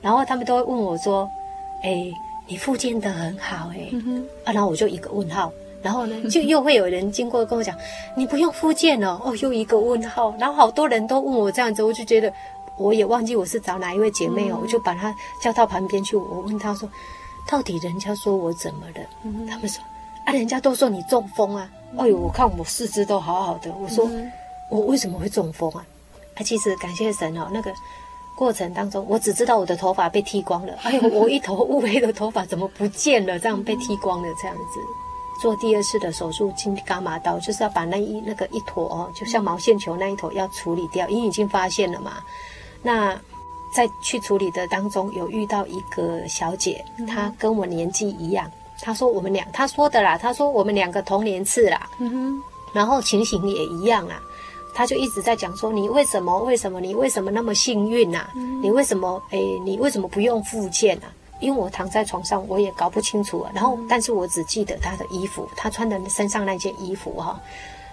[0.00, 1.28] 然后他们都会问我说
[1.82, 2.08] ：“哎，
[2.46, 3.88] 你复健的很好哎。
[3.92, 5.52] 嗯”啊，然后我就一个问号。
[5.82, 7.76] 然后呢， 就又会有人经过跟我讲
[8.16, 10.32] ：“你不用复健哦。”哦，又一个问号。
[10.38, 12.32] 然后好多人都问我这样子，我就觉得
[12.76, 15.12] 我也忘记我是找哪一位姐妹哦，嗯、我就把她
[15.42, 16.16] 叫到旁边去。
[16.16, 16.88] 我问她说
[17.50, 19.82] ：“到底人家说我怎么了？”嗯、他们说
[20.28, 23.72] ：“啊，人家都说你中风啊。”哎呦，我看我四肢都好好的。
[23.72, 24.30] 我说、嗯、
[24.70, 25.86] 我为什么会中风啊？
[26.34, 27.72] 啊，其实感谢神哦，那个
[28.36, 30.74] 过程当中，我只知道我的头发被剃光了。
[30.82, 33.38] 哎呦，我一头乌黑的头发怎么不见了？
[33.38, 34.80] 这样被剃光了，这样子。
[35.40, 42.18] 做第二次的手术，进伽马刀，就是要把那一那个一坨哦，就像毛线球那一坨要处理掉，因为已经发现了嘛。
[42.82, 43.18] 那
[43.74, 48.50] 在去处理的当中，有遇到一个小姐，她跟我年纪一样。
[48.80, 51.88] 她说我们俩，他说的啦，他说我们两个同年次啦。
[51.98, 52.42] 嗯哼。
[52.72, 54.20] 然后情形也一样啦。
[54.74, 56.38] 他就一直在讲说，你为什么？
[56.44, 56.80] 为什么？
[56.80, 58.28] 你为什么那么幸运呐？
[58.62, 59.20] 你为什么？
[59.30, 61.10] 哎，你为什么不用复健啊？
[61.40, 63.50] 因为我躺在床上，我也搞不清楚啊。
[63.52, 67.40] 然后，但是我只记得他的衣服，他穿的身上那件衣服哈。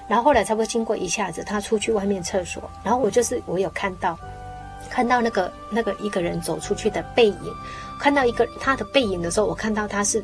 [0.08, 4.16] 然后后来差不多经过一下子，他出去外面厕所，然后我就是我有看到，
[4.90, 7.54] 看到那个那个一个人走出去的背影，
[8.00, 10.24] 看到一个他的背影的时候，我看到他是。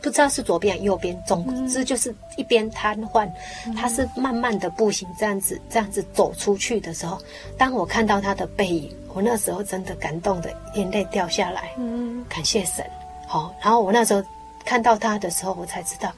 [0.00, 3.30] 不知道是左边还是右边，总之就是一边瘫痪，
[3.76, 7.18] 他是慢慢的步行这样子，这样子走出去的时候，
[7.56, 12.84] 当我看到他的背影，我那时候真的感动的眼泪掉下来，嗯，感谢神，
[13.26, 14.22] 好，然后我那时候
[14.64, 16.12] 看到他的时候，我才知道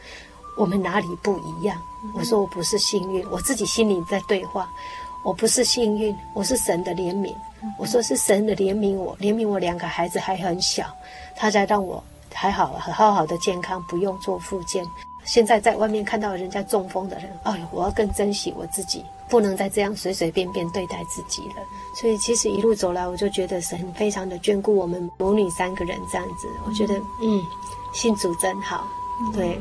[0.56, 1.76] 我们哪里不一样。
[2.14, 4.68] 我说我不是幸运，我自己心里在对话，
[5.24, 7.34] 我不是幸运，我是神的怜悯。
[7.78, 10.86] 我说是神的怜悯我，怜悯我两个孩子还很小，
[11.36, 12.02] 他才让我。
[12.32, 14.84] 还好，好好的健康，不用做复健。
[15.24, 21.62] 现在在外面看到人家中风的人，哎呦，我要更珍惜我自己，不能再这样随随便便对待自己了。
[21.94, 26.48] 所以，其实一路走来，我就觉得神非常的眷顾我们母女三个人这样子。
[26.66, 27.42] 我觉得，嗯，
[27.92, 28.86] 信主真好，
[29.34, 29.60] 对。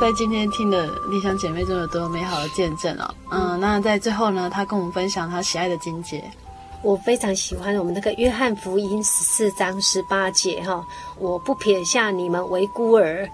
[0.00, 6.24] 在今天听的丽香姐妹这么多美好的见证哦，嗯，那在最后呢，她跟我们分享她喜爱的经节，
[6.80, 10.82] 我非常喜欢我们那个约翰福音十四章十八节哈，
[11.18, 13.28] 我不撇下你们为孤儿。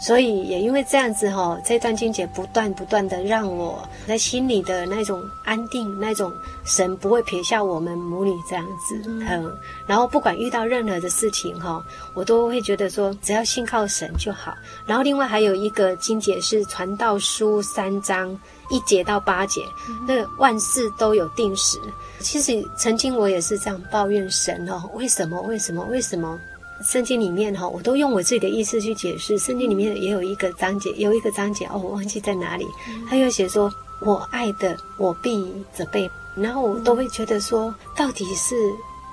[0.00, 6.32] 所以也因为这样子哈、哦，这段经节不断不断的让我在心里的那种安定，那种
[6.64, 9.52] 神不会撇下我们母女这样子，嗯，
[9.86, 11.84] 然后不管遇到任何的事情哈，
[12.14, 14.54] 我都会觉得说只要信靠神就好。
[14.86, 18.38] 然后另外还有一个经节是传道书三章
[18.70, 19.62] 一节到八节，
[20.06, 21.78] 那个万事都有定时。
[22.20, 25.40] 其实曾经我也是这样抱怨神哦，为什么？
[25.42, 25.84] 为什么？
[25.90, 26.38] 为什么？
[26.84, 29.36] 圣经里面哈，我都用我自己的意思去解释。
[29.38, 32.66] 圣经里面也有一个章节，有一个章节哦，我忘记在哪里。
[33.08, 38.54] 他又写说：“我爱的，我必责备。”然后我都会觉得说，到底是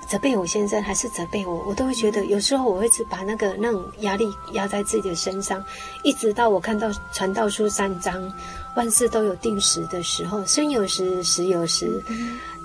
[0.08, 1.64] 责备我先生还是责备我？
[1.66, 5.64] 我都会觉得，有时候我会只把那个那种压力压在自己的身上，
[6.04, 8.32] 一直到我看到传道书三章，
[8.76, 12.00] 万事都有定时的时候，生有时，死有时。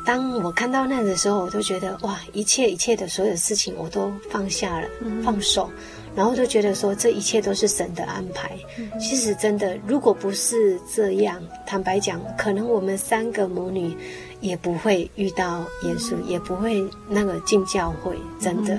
[0.06, 4.88] 当我看到那的时候，我都觉得哇，一切一切的所有事情我都放下了，
[5.24, 5.70] 放手，
[6.16, 8.52] 然后就觉得说这一切都是神的安排。
[9.00, 13.96] 其实真的，如果不是这样，坦白讲，可能我们三个母女
[14.40, 18.78] 也不会遇到耶稣，也不会那个进教会，真的。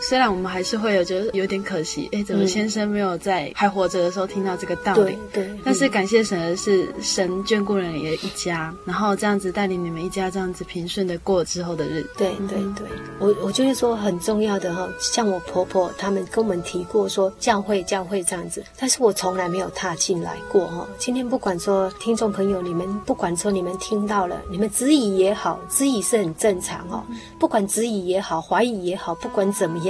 [0.00, 5.16] 虽然我们还是会有觉得有点可惜，哎，怎么先生没有在还活着的时候听到这个道理？
[5.32, 5.60] 对，对。
[5.64, 12.10] 但是感谢神的是，神眷顾了你的一家，然后这样子带领你们一家这样子平顺的过之后的日子。
[12.16, 12.86] 对对对，
[13.18, 20.88] 我我就是说很重要的哈，像我婆婆他们跟我们提过说教会教会这样子，但是我从来没有踏进来过哈。
[20.98, 27.04] 今天不管说听众朋友你们不管说你们听到了，你们质疑也好，质疑是很正常哦。
[27.38, 29.89] 不管质疑也好，怀疑也好，不管怎么样。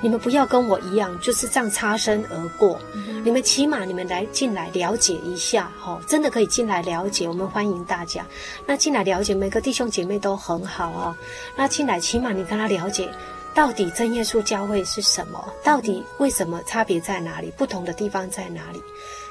[0.00, 2.80] 你们不要跟我一样，就是这样擦身而过。
[2.94, 7.28] 嗯、你们起码你们来进来了解一下，哈，真的可以进来了解。
[7.28, 8.24] 我们欢迎大家。
[8.66, 11.16] 那进来了解，每个弟兄姐妹都很好啊。
[11.56, 13.10] 那进来起码你跟他了解，
[13.54, 15.52] 到底真耶稣教会是什么？
[15.64, 17.50] 到底为什么差别在哪里？
[17.56, 18.82] 不同的地方在哪里？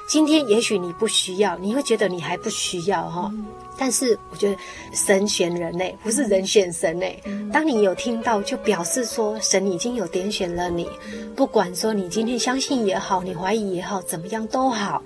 [0.06, 3.32] 今天也许你不需要，你会觉得你还不需要哈。
[3.76, 4.56] 但是我觉得
[4.92, 7.22] 神选人嘞，不是人选神嘞。
[7.52, 10.88] 当你有听到，就表示说神已经有点选了你。
[11.34, 15.02] 不管说你今天相信也好，你怀疑也好，怎么样都好，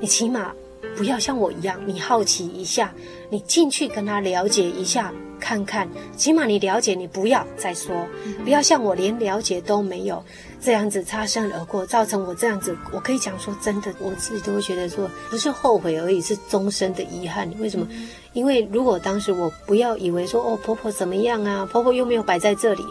[0.00, 0.52] 你起码
[0.96, 2.92] 不要像我一样，你好奇一下，
[3.30, 5.12] 你进去跟他了解一下。
[5.40, 5.88] 看看，
[6.18, 8.06] 起码你了解，你不要再说，
[8.44, 10.22] 不要像我连了解都没有，
[10.60, 17.50] 这样子擦身而过，造成我这样子，我可以讲说真的，我自己都会觉得说，不是后悔而已，是终身的遗憾。
[17.58, 17.88] 为什么？
[18.32, 22.84] 因为如果当时我不要以为说，哦，婆婆怎么样啊，婆婆又没有摆在这里，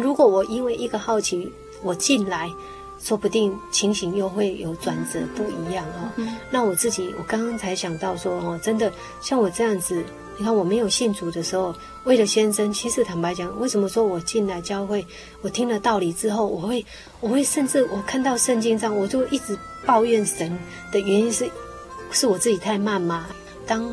[0.00, 1.50] 如果我因为一个好奇，
[1.82, 2.50] 我进来。
[3.04, 6.26] 说不定情形又会有转折不一样哈、哦。
[6.50, 8.90] 那我自己，我刚刚才想到说哦，真的
[9.20, 10.02] 像我这样子，
[10.38, 11.74] 你看我没有信主的时候，
[12.04, 15.06] 为了先生，其实坦白讲，为什么说我进来教会，
[15.42, 16.82] 我听了道理之后，我会，
[17.20, 20.58] 我会甚至我看到圣经上，我就一直抱怨神
[20.90, 21.46] 的原因是，
[22.10, 23.26] 是我自己太慢吗？
[23.66, 23.86] 当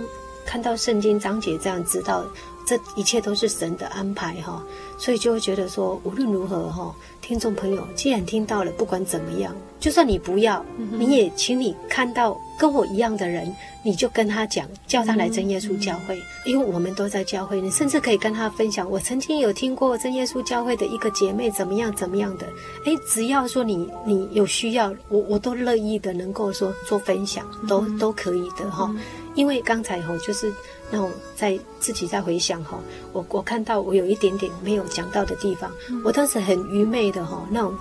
[0.46, 2.24] 看到圣经章节这样知道。
[2.64, 4.64] 这一切都是神的安排哈，
[5.02, 6.94] 所以就会觉得说，无论如何哈，
[7.24, 13.52] 听众朋友，既然听到了，不管怎么样，就算你不要，你也请你看到跟我一样的人，
[13.84, 22.46] 你就跟他讲，叫他来真耶稣教会，因为我们都在教会，你甚至可以跟他分享，我曾经有听过真耶稣教会的一个姐妹怎么样怎么样的，
[22.86, 28.94] 哎，只要说你你有需要，我我都乐意的能够说做分享，都都可以的哈，
[29.34, 30.54] 因为刚才吼就是。
[30.92, 32.78] 那我在自己在回想哈，
[33.14, 35.72] 我我看到我有一点点没有讲到的地方，
[36.04, 37.78] 我当时很愚昧的哈，那种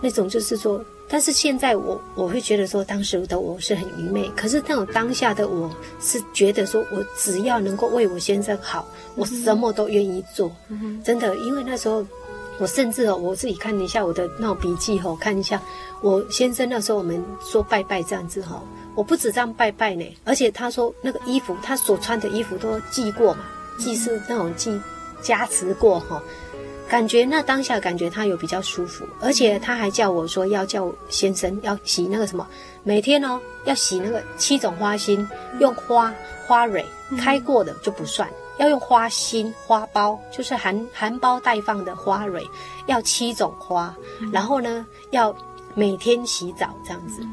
[0.00, 5.68] 那种就是说，但是现在我我会觉得说，当时的我是很愚昧，可是那种当下的我
[6.00, 8.86] 是觉得说，我只要能够为我先生好，
[9.16, 10.50] 我什么都愿意做，
[11.02, 12.06] 真的，因为那时候
[12.58, 15.60] 我甚至哦，我自己看一下我的那种笔记哈，看一下
[16.00, 18.62] 我先生那时候我们说拜拜这样子哈。
[18.94, 23.40] 我不止这样拜拜呢，而且他说那个衣服，他所穿的衣服都祭过嘛，
[23.76, 24.80] 祭是那种祭
[25.20, 26.22] 加持过哈，
[26.88, 32.46] 感觉那当下感觉他有比较舒服，而且他还叫我说要叫先生要洗那个什么，
[32.84, 35.28] 每天哦要洗那个七种花心，
[35.58, 36.14] 用花
[36.46, 36.86] 花蕊
[37.18, 42.42] 开过的就不算，要用花心花苞，就是含含苞待放的花蕊，
[42.86, 43.94] 要七种花，
[44.32, 45.34] 然后呢要
[45.74, 47.26] 每天洗澡这样子。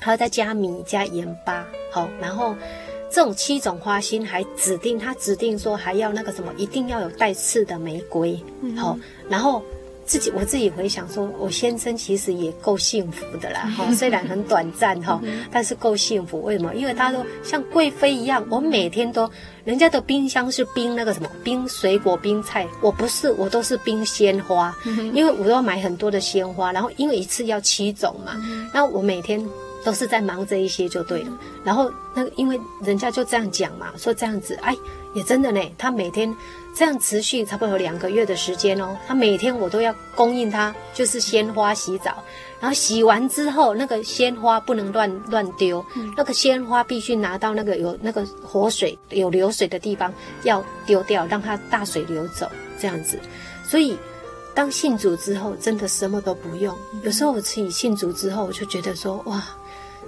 [0.00, 2.54] 还要再加米加盐巴，好，然后
[3.10, 8.36] 这种七种花心还指定他指定说还要那个什么，一定要有带刺的玫瑰，
[8.76, 9.60] 好，嗯、然后
[10.08, 15.20] 自己我自己回想说，我先生其实也够幸福的啦，哈，虽然很短暂哈，
[15.52, 16.42] 但是够幸福。
[16.42, 16.74] 为什么？
[16.74, 19.30] 因为他说像贵妃一样，我每天都
[19.64, 24.74] 人家的冰箱是冰那个什么冰水果冰菜，我不是，我都是冰鲜花，
[25.12, 28.32] 因为我都要买很多的鲜花，然后因为一次要七种嘛，
[28.72, 29.46] 然后我每天。
[29.84, 31.30] 都是在忙这一些就对了，
[31.64, 34.76] 然后那个因为人家就这样讲嘛，说这样子，哎，
[35.14, 35.60] 也真的呢。
[35.78, 36.36] 他每天
[36.78, 42.22] 这样持续差不多有两个月的时间哦，他每天我都要供应他，就是鲜花洗澡，
[42.60, 45.84] 然后洗完之后那个鲜花不能乱乱丢，
[46.16, 50.14] 那个鲜花必须拿到那个有那个活水有流水的地方
[50.44, 52.48] 要丢掉，让它大水流走
[52.78, 53.18] 这样子，
[53.64, 53.98] 所以。
[54.54, 56.76] 当信主之后，真的什么都不用。
[57.04, 59.40] 有时候我自己信主之后，我就觉得说，哇，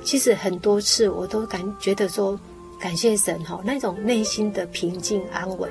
[0.02, 2.36] 其实很多次我都感觉得说，
[2.80, 5.70] 感谢神哈，那种内心的平静安稳，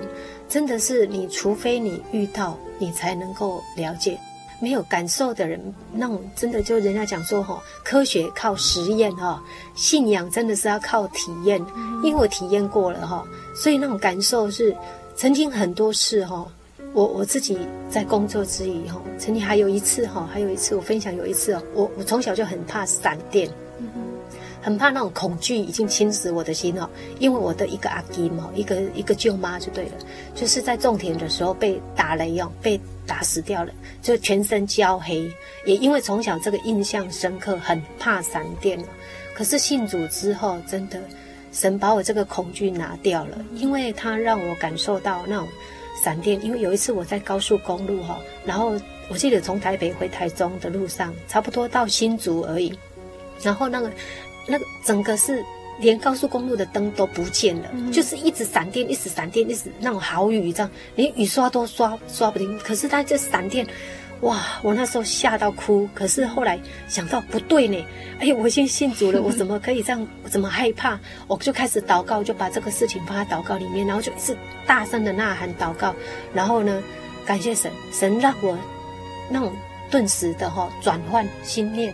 [0.50, 4.20] 真的是你除非你遇到，你才能够了解。
[4.62, 9.42] 没有感受的人，那种真的就人家讲说哈，科学靠实验哈，
[9.74, 11.66] 信仰真的是要靠体验。
[12.04, 13.24] 因为我体验过了哈，
[13.56, 14.76] 所以那种感受是
[15.16, 16.46] 曾经很多次哈。
[16.92, 17.58] 我我自己
[17.90, 23.50] 在工作之余哈，曾经还有一次哈，还有一次我分享有一次哦，我我从小就很怕闪电，
[24.62, 26.90] 很怕那种恐惧已经侵蚀我的心哦，
[27.20, 29.92] 因为我的一个阿金哦，一个一个舅妈就对了，
[30.36, 35.32] 就是在种田的时候被打雷哦，被打死掉了，就全身焦黑，
[35.66, 38.78] 也因为从小这个印象深刻，很怕闪电。
[39.34, 41.00] 可是信主之后，真的
[41.52, 45.48] 神把我这个恐惧拿掉了，因为他让我感受到那种。
[46.02, 48.72] 闪电，因为有一次我在高速公路哈，然后
[49.10, 52.74] 我记得从台北回台中的路上，差不多到新竹而已，
[53.42, 53.92] 然后那个
[54.48, 55.44] 那个整个是
[55.80, 62.58] 连高速公路的灯都不见了，嗯、就是一直闪电，一直闪电，一直那种豪雨这样，连雨刷都刷刷不停。
[62.60, 63.66] 可是它这闪电。
[64.22, 64.38] 哇！
[64.62, 66.60] 我那时候吓到哭，可是后来
[66.90, 67.82] 想到不对呢，
[68.20, 70.08] 哎呀，我已经信主了，我怎么可以这样？
[70.24, 71.00] 我怎么害怕？
[71.26, 74.36] 我就开始祷告，就把这个事情放在祷告里面，然后就一直
[74.68, 75.96] 大声的呐喊祷告，
[76.34, 76.84] 然后呢，
[77.26, 78.58] 感谢神，神让我
[79.30, 79.54] 那种
[79.90, 81.94] 顿时的哈转换心念，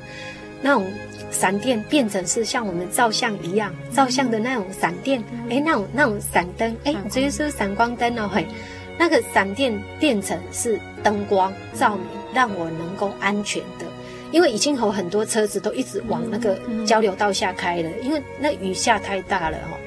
[0.63, 0.91] 那种
[1.31, 8.45] 闪电变成是像我们照相一样照相的那种闪电，哎，那种那种闪灯，哎，直接是闪光灯哦，嘿。
[8.97, 13.85] 那个闪电变成是灯光照明，让我能够安全的，
[14.31, 19.77] 因为已经有很多车子都一直往那个交流道下开了，因为那雨下太大了哈。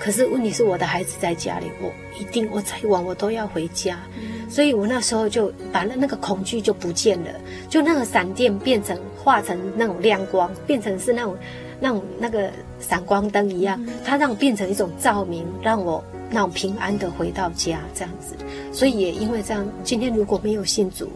[0.00, 4.00] 可是问题是我的孩子在家里，我一定我再晚我都要回家，
[4.48, 7.30] 所以我那时候就把那那个恐惧就不见了，
[7.68, 11.36] 就那个闪电变成化成那种亮光，变成是那种
[11.78, 16.02] 那种那个闪光灯一样，它让变成一种照明，让我。
[16.32, 18.36] 那种平安的回到家这样子，
[18.72, 21.10] 所以也因为这样，今天如果没有信主，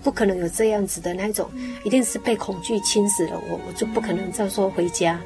[0.00, 1.50] 不可能有这样子的那种，
[1.82, 5.20] 一定是被恐惧侵蚀了我，我就不可能再说回家。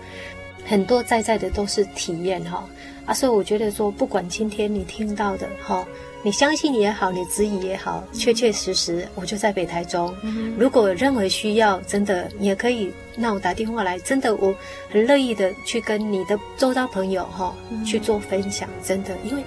[0.65, 2.65] 很多在在的都是体验哈
[3.07, 5.87] 啊，所以我觉得说，不管今天你听到的哈，
[6.23, 10.15] 你相信也好，你质疑也好，确确实实我就在北台中。
[10.59, 14.55] 如果有任何需要，真的你也可以让我打电话来，真的我
[14.91, 19.45] 很乐意的去跟你的周遭朋友哈去做分享，真的，因为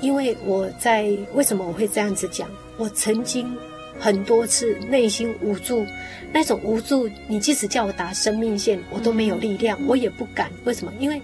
[0.00, 3.54] 因为我在为什么我会这样子讲，我曾经。
[3.96, 5.86] 很多次内心无助，
[6.32, 10.50] 那种无助，你即使叫我打生命线，我都没有力量，我也不敢。
[10.64, 10.92] 为什么？
[10.98, 11.22] 因为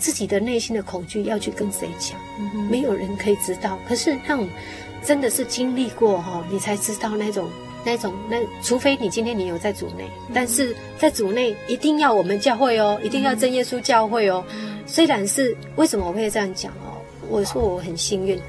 [0.00, 2.18] 自己的内心的恐惧要去跟谁讲，
[2.68, 3.78] 没有人可以知道。
[3.86, 4.48] 可是那种
[5.04, 7.48] 真的是经历过哈，你才知道那种
[7.84, 14.42] 那种那，除非你今天你有在组内，但是在组内一定要我们教会哦，一定要真耶稣教会哦。
[14.86, 16.98] 虽然是为什么我会这样讲哦？
[17.28, 18.40] 我说我很幸运，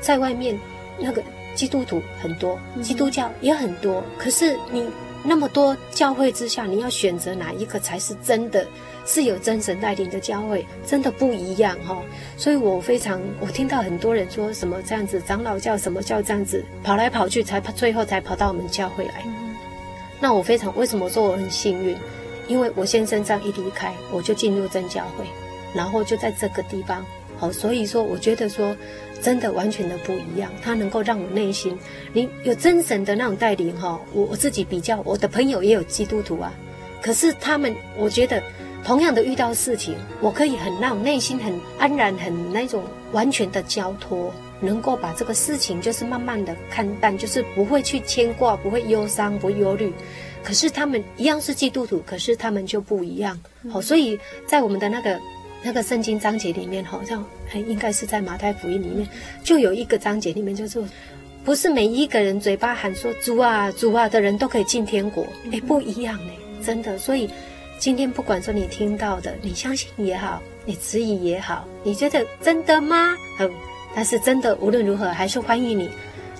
[0.00, 0.58] 在外面
[0.98, 1.22] 那个。
[1.54, 4.82] 基督徒很多，基督教也很多，可是你
[5.22, 8.66] 那么多教会之下，你要选择哪一个才是真的
[9.06, 10.66] 是有真神带领的教会？
[10.86, 12.02] 真的不一样哈。
[12.36, 19.24] 所以我非常，我听到很多人说什么这样子，长老教什么教这样子，跑来跑去才最后才跑到我们教会来。
[20.20, 21.96] 那我非常，为什么说我很幸运？
[22.48, 25.24] 因为我先生这样一离开，我就进入真教会，
[25.74, 27.04] 然后就在这个地方。
[27.38, 28.76] 好，所以说我觉得说。
[29.22, 31.78] 真的完全的不一样，它能够让我内心，
[32.12, 34.00] 你有真神的那种带领哈。
[34.12, 36.52] 我我自己比较，我的朋友也有基督徒啊，
[37.00, 38.42] 可是他们，我觉得
[38.84, 49.92] 同样的遇到事情，我可以很那种内心很安然，很那种完全的交托，能够把这个事情就是慢慢的看淡，就是不会去牵挂，不会忧伤，不会忧虑。
[50.42, 53.38] 可是他们一样是基督徒，可是他们就不一样。
[53.70, 55.18] 好，所以在我们的那个。
[55.64, 59.08] 那个圣经章节里面，好像还应该是在马太福音里面，
[59.44, 60.82] 就有一个章节里面就是，
[61.44, 66.32] 不是每一个人嘴巴喊说主啊主啊的人都可以进天国，哎，不一样呢，
[66.64, 66.98] 真的。
[66.98, 67.30] 所以
[67.82, 73.12] 今天不管说你听到的，你相信也好，你质疑也好，你觉得真的吗？
[73.40, 73.50] 嗯，
[73.92, 75.90] 但是真的无论如何，还是欢迎你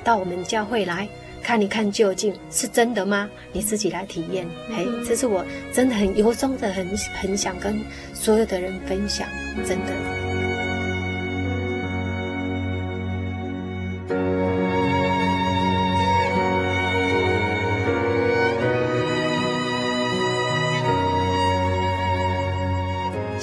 [0.04, 1.08] 到我们教会来。
[1.42, 3.28] 看一看究竟是真的吗？
[3.52, 4.46] 你自己来体验。
[4.68, 7.76] 嘿，这是我真的很由衷的很很想跟
[8.14, 9.26] 所有的人分享，
[9.66, 10.31] 真的。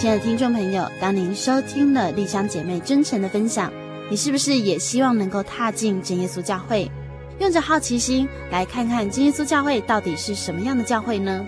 [0.09, 3.71] 爱的听众朋友，当您收听了丽香姐妹真诚的分享，
[4.09, 6.89] 你是不是也希望能够踏进真耶稣教会？
[7.37, 11.45] 用着好奇心来看看真耶稣教会到底是什么样的教会呢？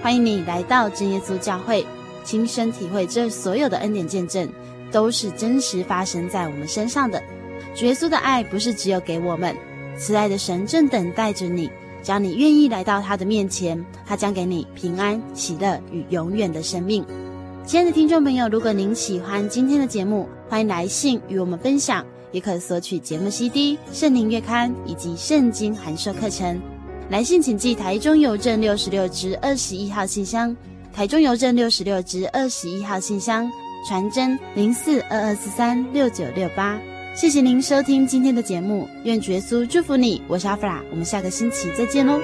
[0.00, 1.84] 欢迎你来到真耶稣教会，
[2.24, 4.48] 亲身体会这所有的恩典见证，
[4.90, 7.22] 都是真实发生在我们身上的。
[7.74, 9.54] 主耶稣的爱不是只有给我们，
[9.98, 11.70] 慈爱的神正等待着你，
[12.02, 17.04] 只要你愿意来到他的面前，他将给你平安、喜乐与永远的生命。
[17.68, 22.02] 亲爱的听众朋友，如果您喜欢今天的节目，欢迎来信与我们分享。
[22.32, 26.58] 也可索取节目 CD、圣灵月刊以及圣经函授课程。
[27.10, 30.56] 来信请寄台中邮政六十六支二十一号信箱，
[30.94, 33.46] 台中邮政六十六支二十一号信箱，
[33.86, 36.80] 传真零四二二四三六九六八。
[37.14, 40.22] 谢谢您收听今天的节目，愿主耶稣祝福你。
[40.26, 42.18] 我是阿弗拉，我们下个星期再见喽。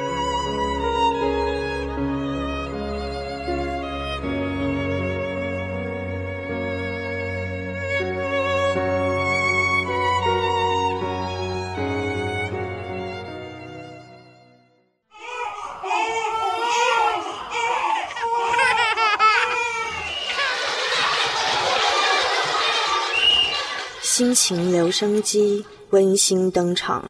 [24.46, 27.02] 情留声机温馨登场。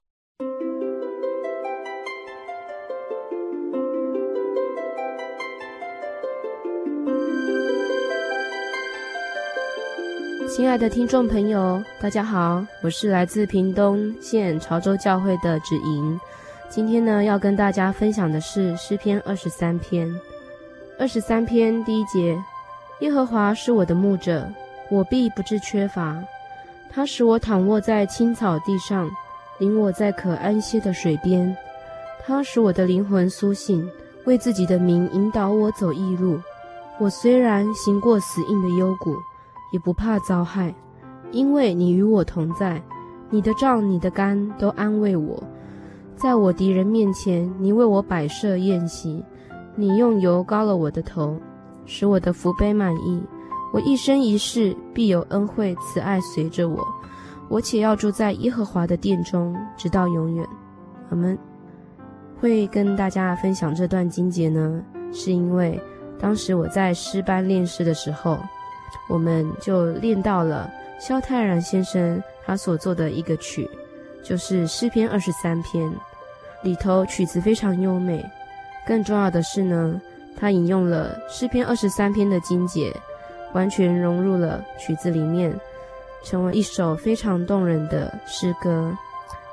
[10.49, 16.21] 亲爱的听众朋友，大家好，我是来自屏东县潮州教会的芷莹。
[16.69, 20.09] 今天呢，要跟大家分享的是诗篇二十三篇。
[21.01, 22.41] 二十三篇第一节：
[23.01, 24.49] 耶和华是我的牧者，
[24.89, 26.23] 我必不致缺乏。
[26.95, 29.11] 他使我躺卧在青草地上，
[29.59, 31.55] 领我在可安歇的水边。
[32.25, 33.85] 他使我的灵魂苏醒，
[34.27, 36.39] 为自己的名引导我走义路。
[37.01, 39.17] 我虽然行过死荫的幽谷，
[39.73, 40.73] 也不怕遭害，
[41.33, 42.81] 因为你与我同在。
[43.29, 45.43] 你的杖、你的竿都安慰我。
[46.15, 49.21] 在我敌人面前，你为我摆设筵席，
[49.75, 51.37] 你用油膏了我的头，
[51.87, 53.21] 使我的福杯满溢。
[53.75, 56.87] 我一生一世必有恩惠慈爱随着我，
[57.49, 60.47] 我且要住在耶和华的殿中，直到永远。
[61.11, 61.37] 阿门。
[62.39, 64.81] 会跟大家分享这段经节呢，
[65.13, 65.81] 是因为
[66.21, 68.39] 当时我在诗班练诗的时候，
[69.09, 70.71] 我们就练到了
[71.01, 73.69] 萧泰然先生他所做的一个曲，
[74.23, 75.93] 就是诗篇二十三篇，
[76.63, 78.25] 里头曲子非常优美。
[78.87, 80.01] 更重要的是呢，
[80.37, 82.95] 他引用了诗篇二十三篇的经节，
[83.55, 85.59] 完全融入了曲子里面，
[86.23, 88.93] 成为一首非常动人的诗歌。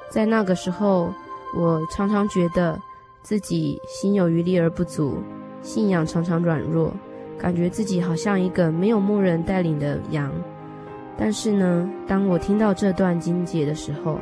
[0.10, 1.14] 在那个时候，
[1.56, 2.78] 我常常觉得
[3.22, 5.18] 自己心有余力而不足，
[5.62, 6.94] 信仰常常软弱，
[7.38, 10.32] 感觉自己好像一个没有牧人带领的羊。
[11.18, 14.18] 但是呢，当我听到这段经节的时候，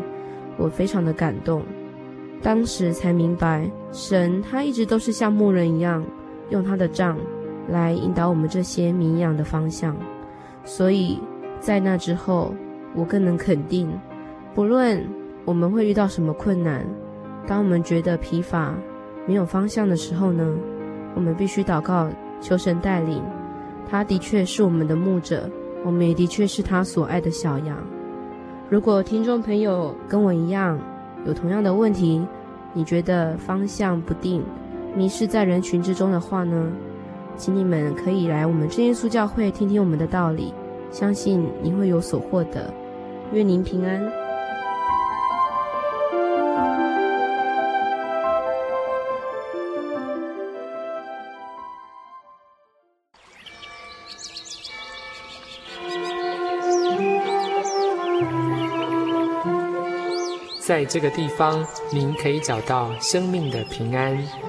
[0.57, 1.63] 我非常的感动。
[2.41, 6.05] 当时才明白，神他一直都是像牧人一样，
[6.49, 7.17] 用他的杖
[7.67, 9.95] 来引导我们这些迷羊的方向。
[10.63, 11.19] 所以
[11.59, 12.53] 在那之后，
[12.95, 13.89] 我更能肯定，
[14.53, 15.03] 不论
[15.45, 16.85] 我们会遇到什么困难，
[17.47, 18.73] 当我们觉得疲乏、
[19.25, 20.55] 没有方向的时候呢，
[21.15, 22.09] 我们必须祷告，
[22.41, 23.21] 求神带领。
[23.89, 25.49] 他的确是我们的牧者，
[25.83, 27.77] 我们也的确是他所爱的小羊。
[28.69, 30.79] 如果听众朋友跟我一样，
[31.25, 32.23] 有同样的问题，
[32.73, 34.43] 你觉得方向不定，
[34.95, 36.71] 迷失在人群之中的话呢？
[37.39, 40.53] 请你们可以来我们真耶稣教会听听我们的道理，
[40.91, 42.71] 相信你会有所获得。
[43.31, 44.11] 愿您平安。
[60.59, 64.48] 在这个地方，您可以找到生命的平安。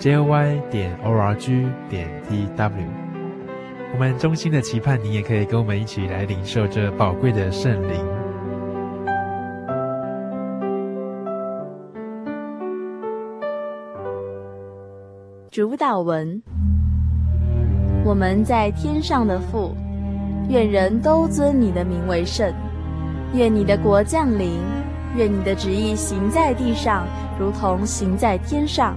[0.00, 2.72] ，joy 点 org 点 tw。
[3.92, 8.02] 我们衷心的期盼你也可以跟我们一起来领受这宝贵的圣灵。
[15.50, 16.42] 主祷文。
[18.02, 19.74] 我们在天上的父，
[20.48, 22.50] 愿人都尊你的名为圣。
[23.34, 24.60] 愿你的国降临，
[25.16, 27.06] 愿你的旨意行在地上，
[27.38, 28.96] 如同行在天上。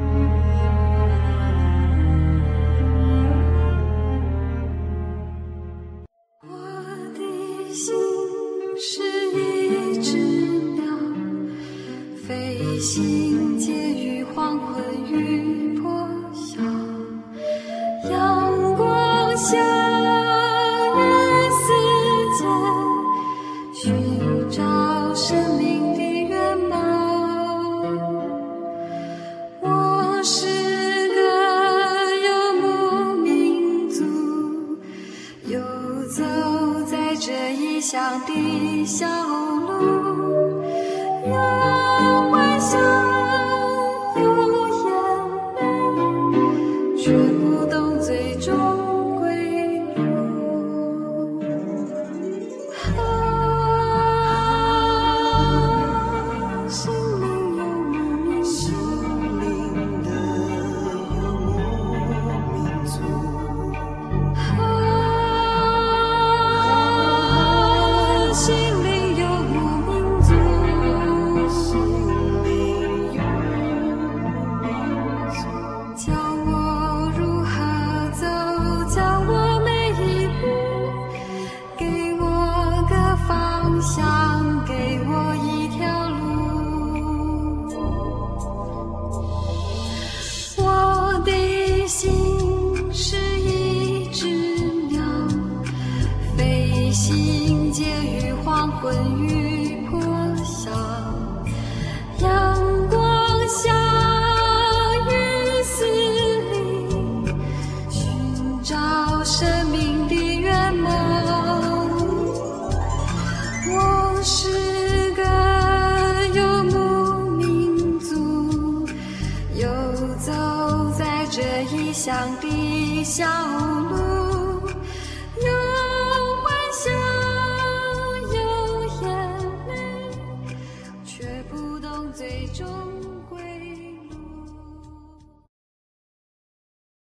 [38.25, 40.20] 的小路，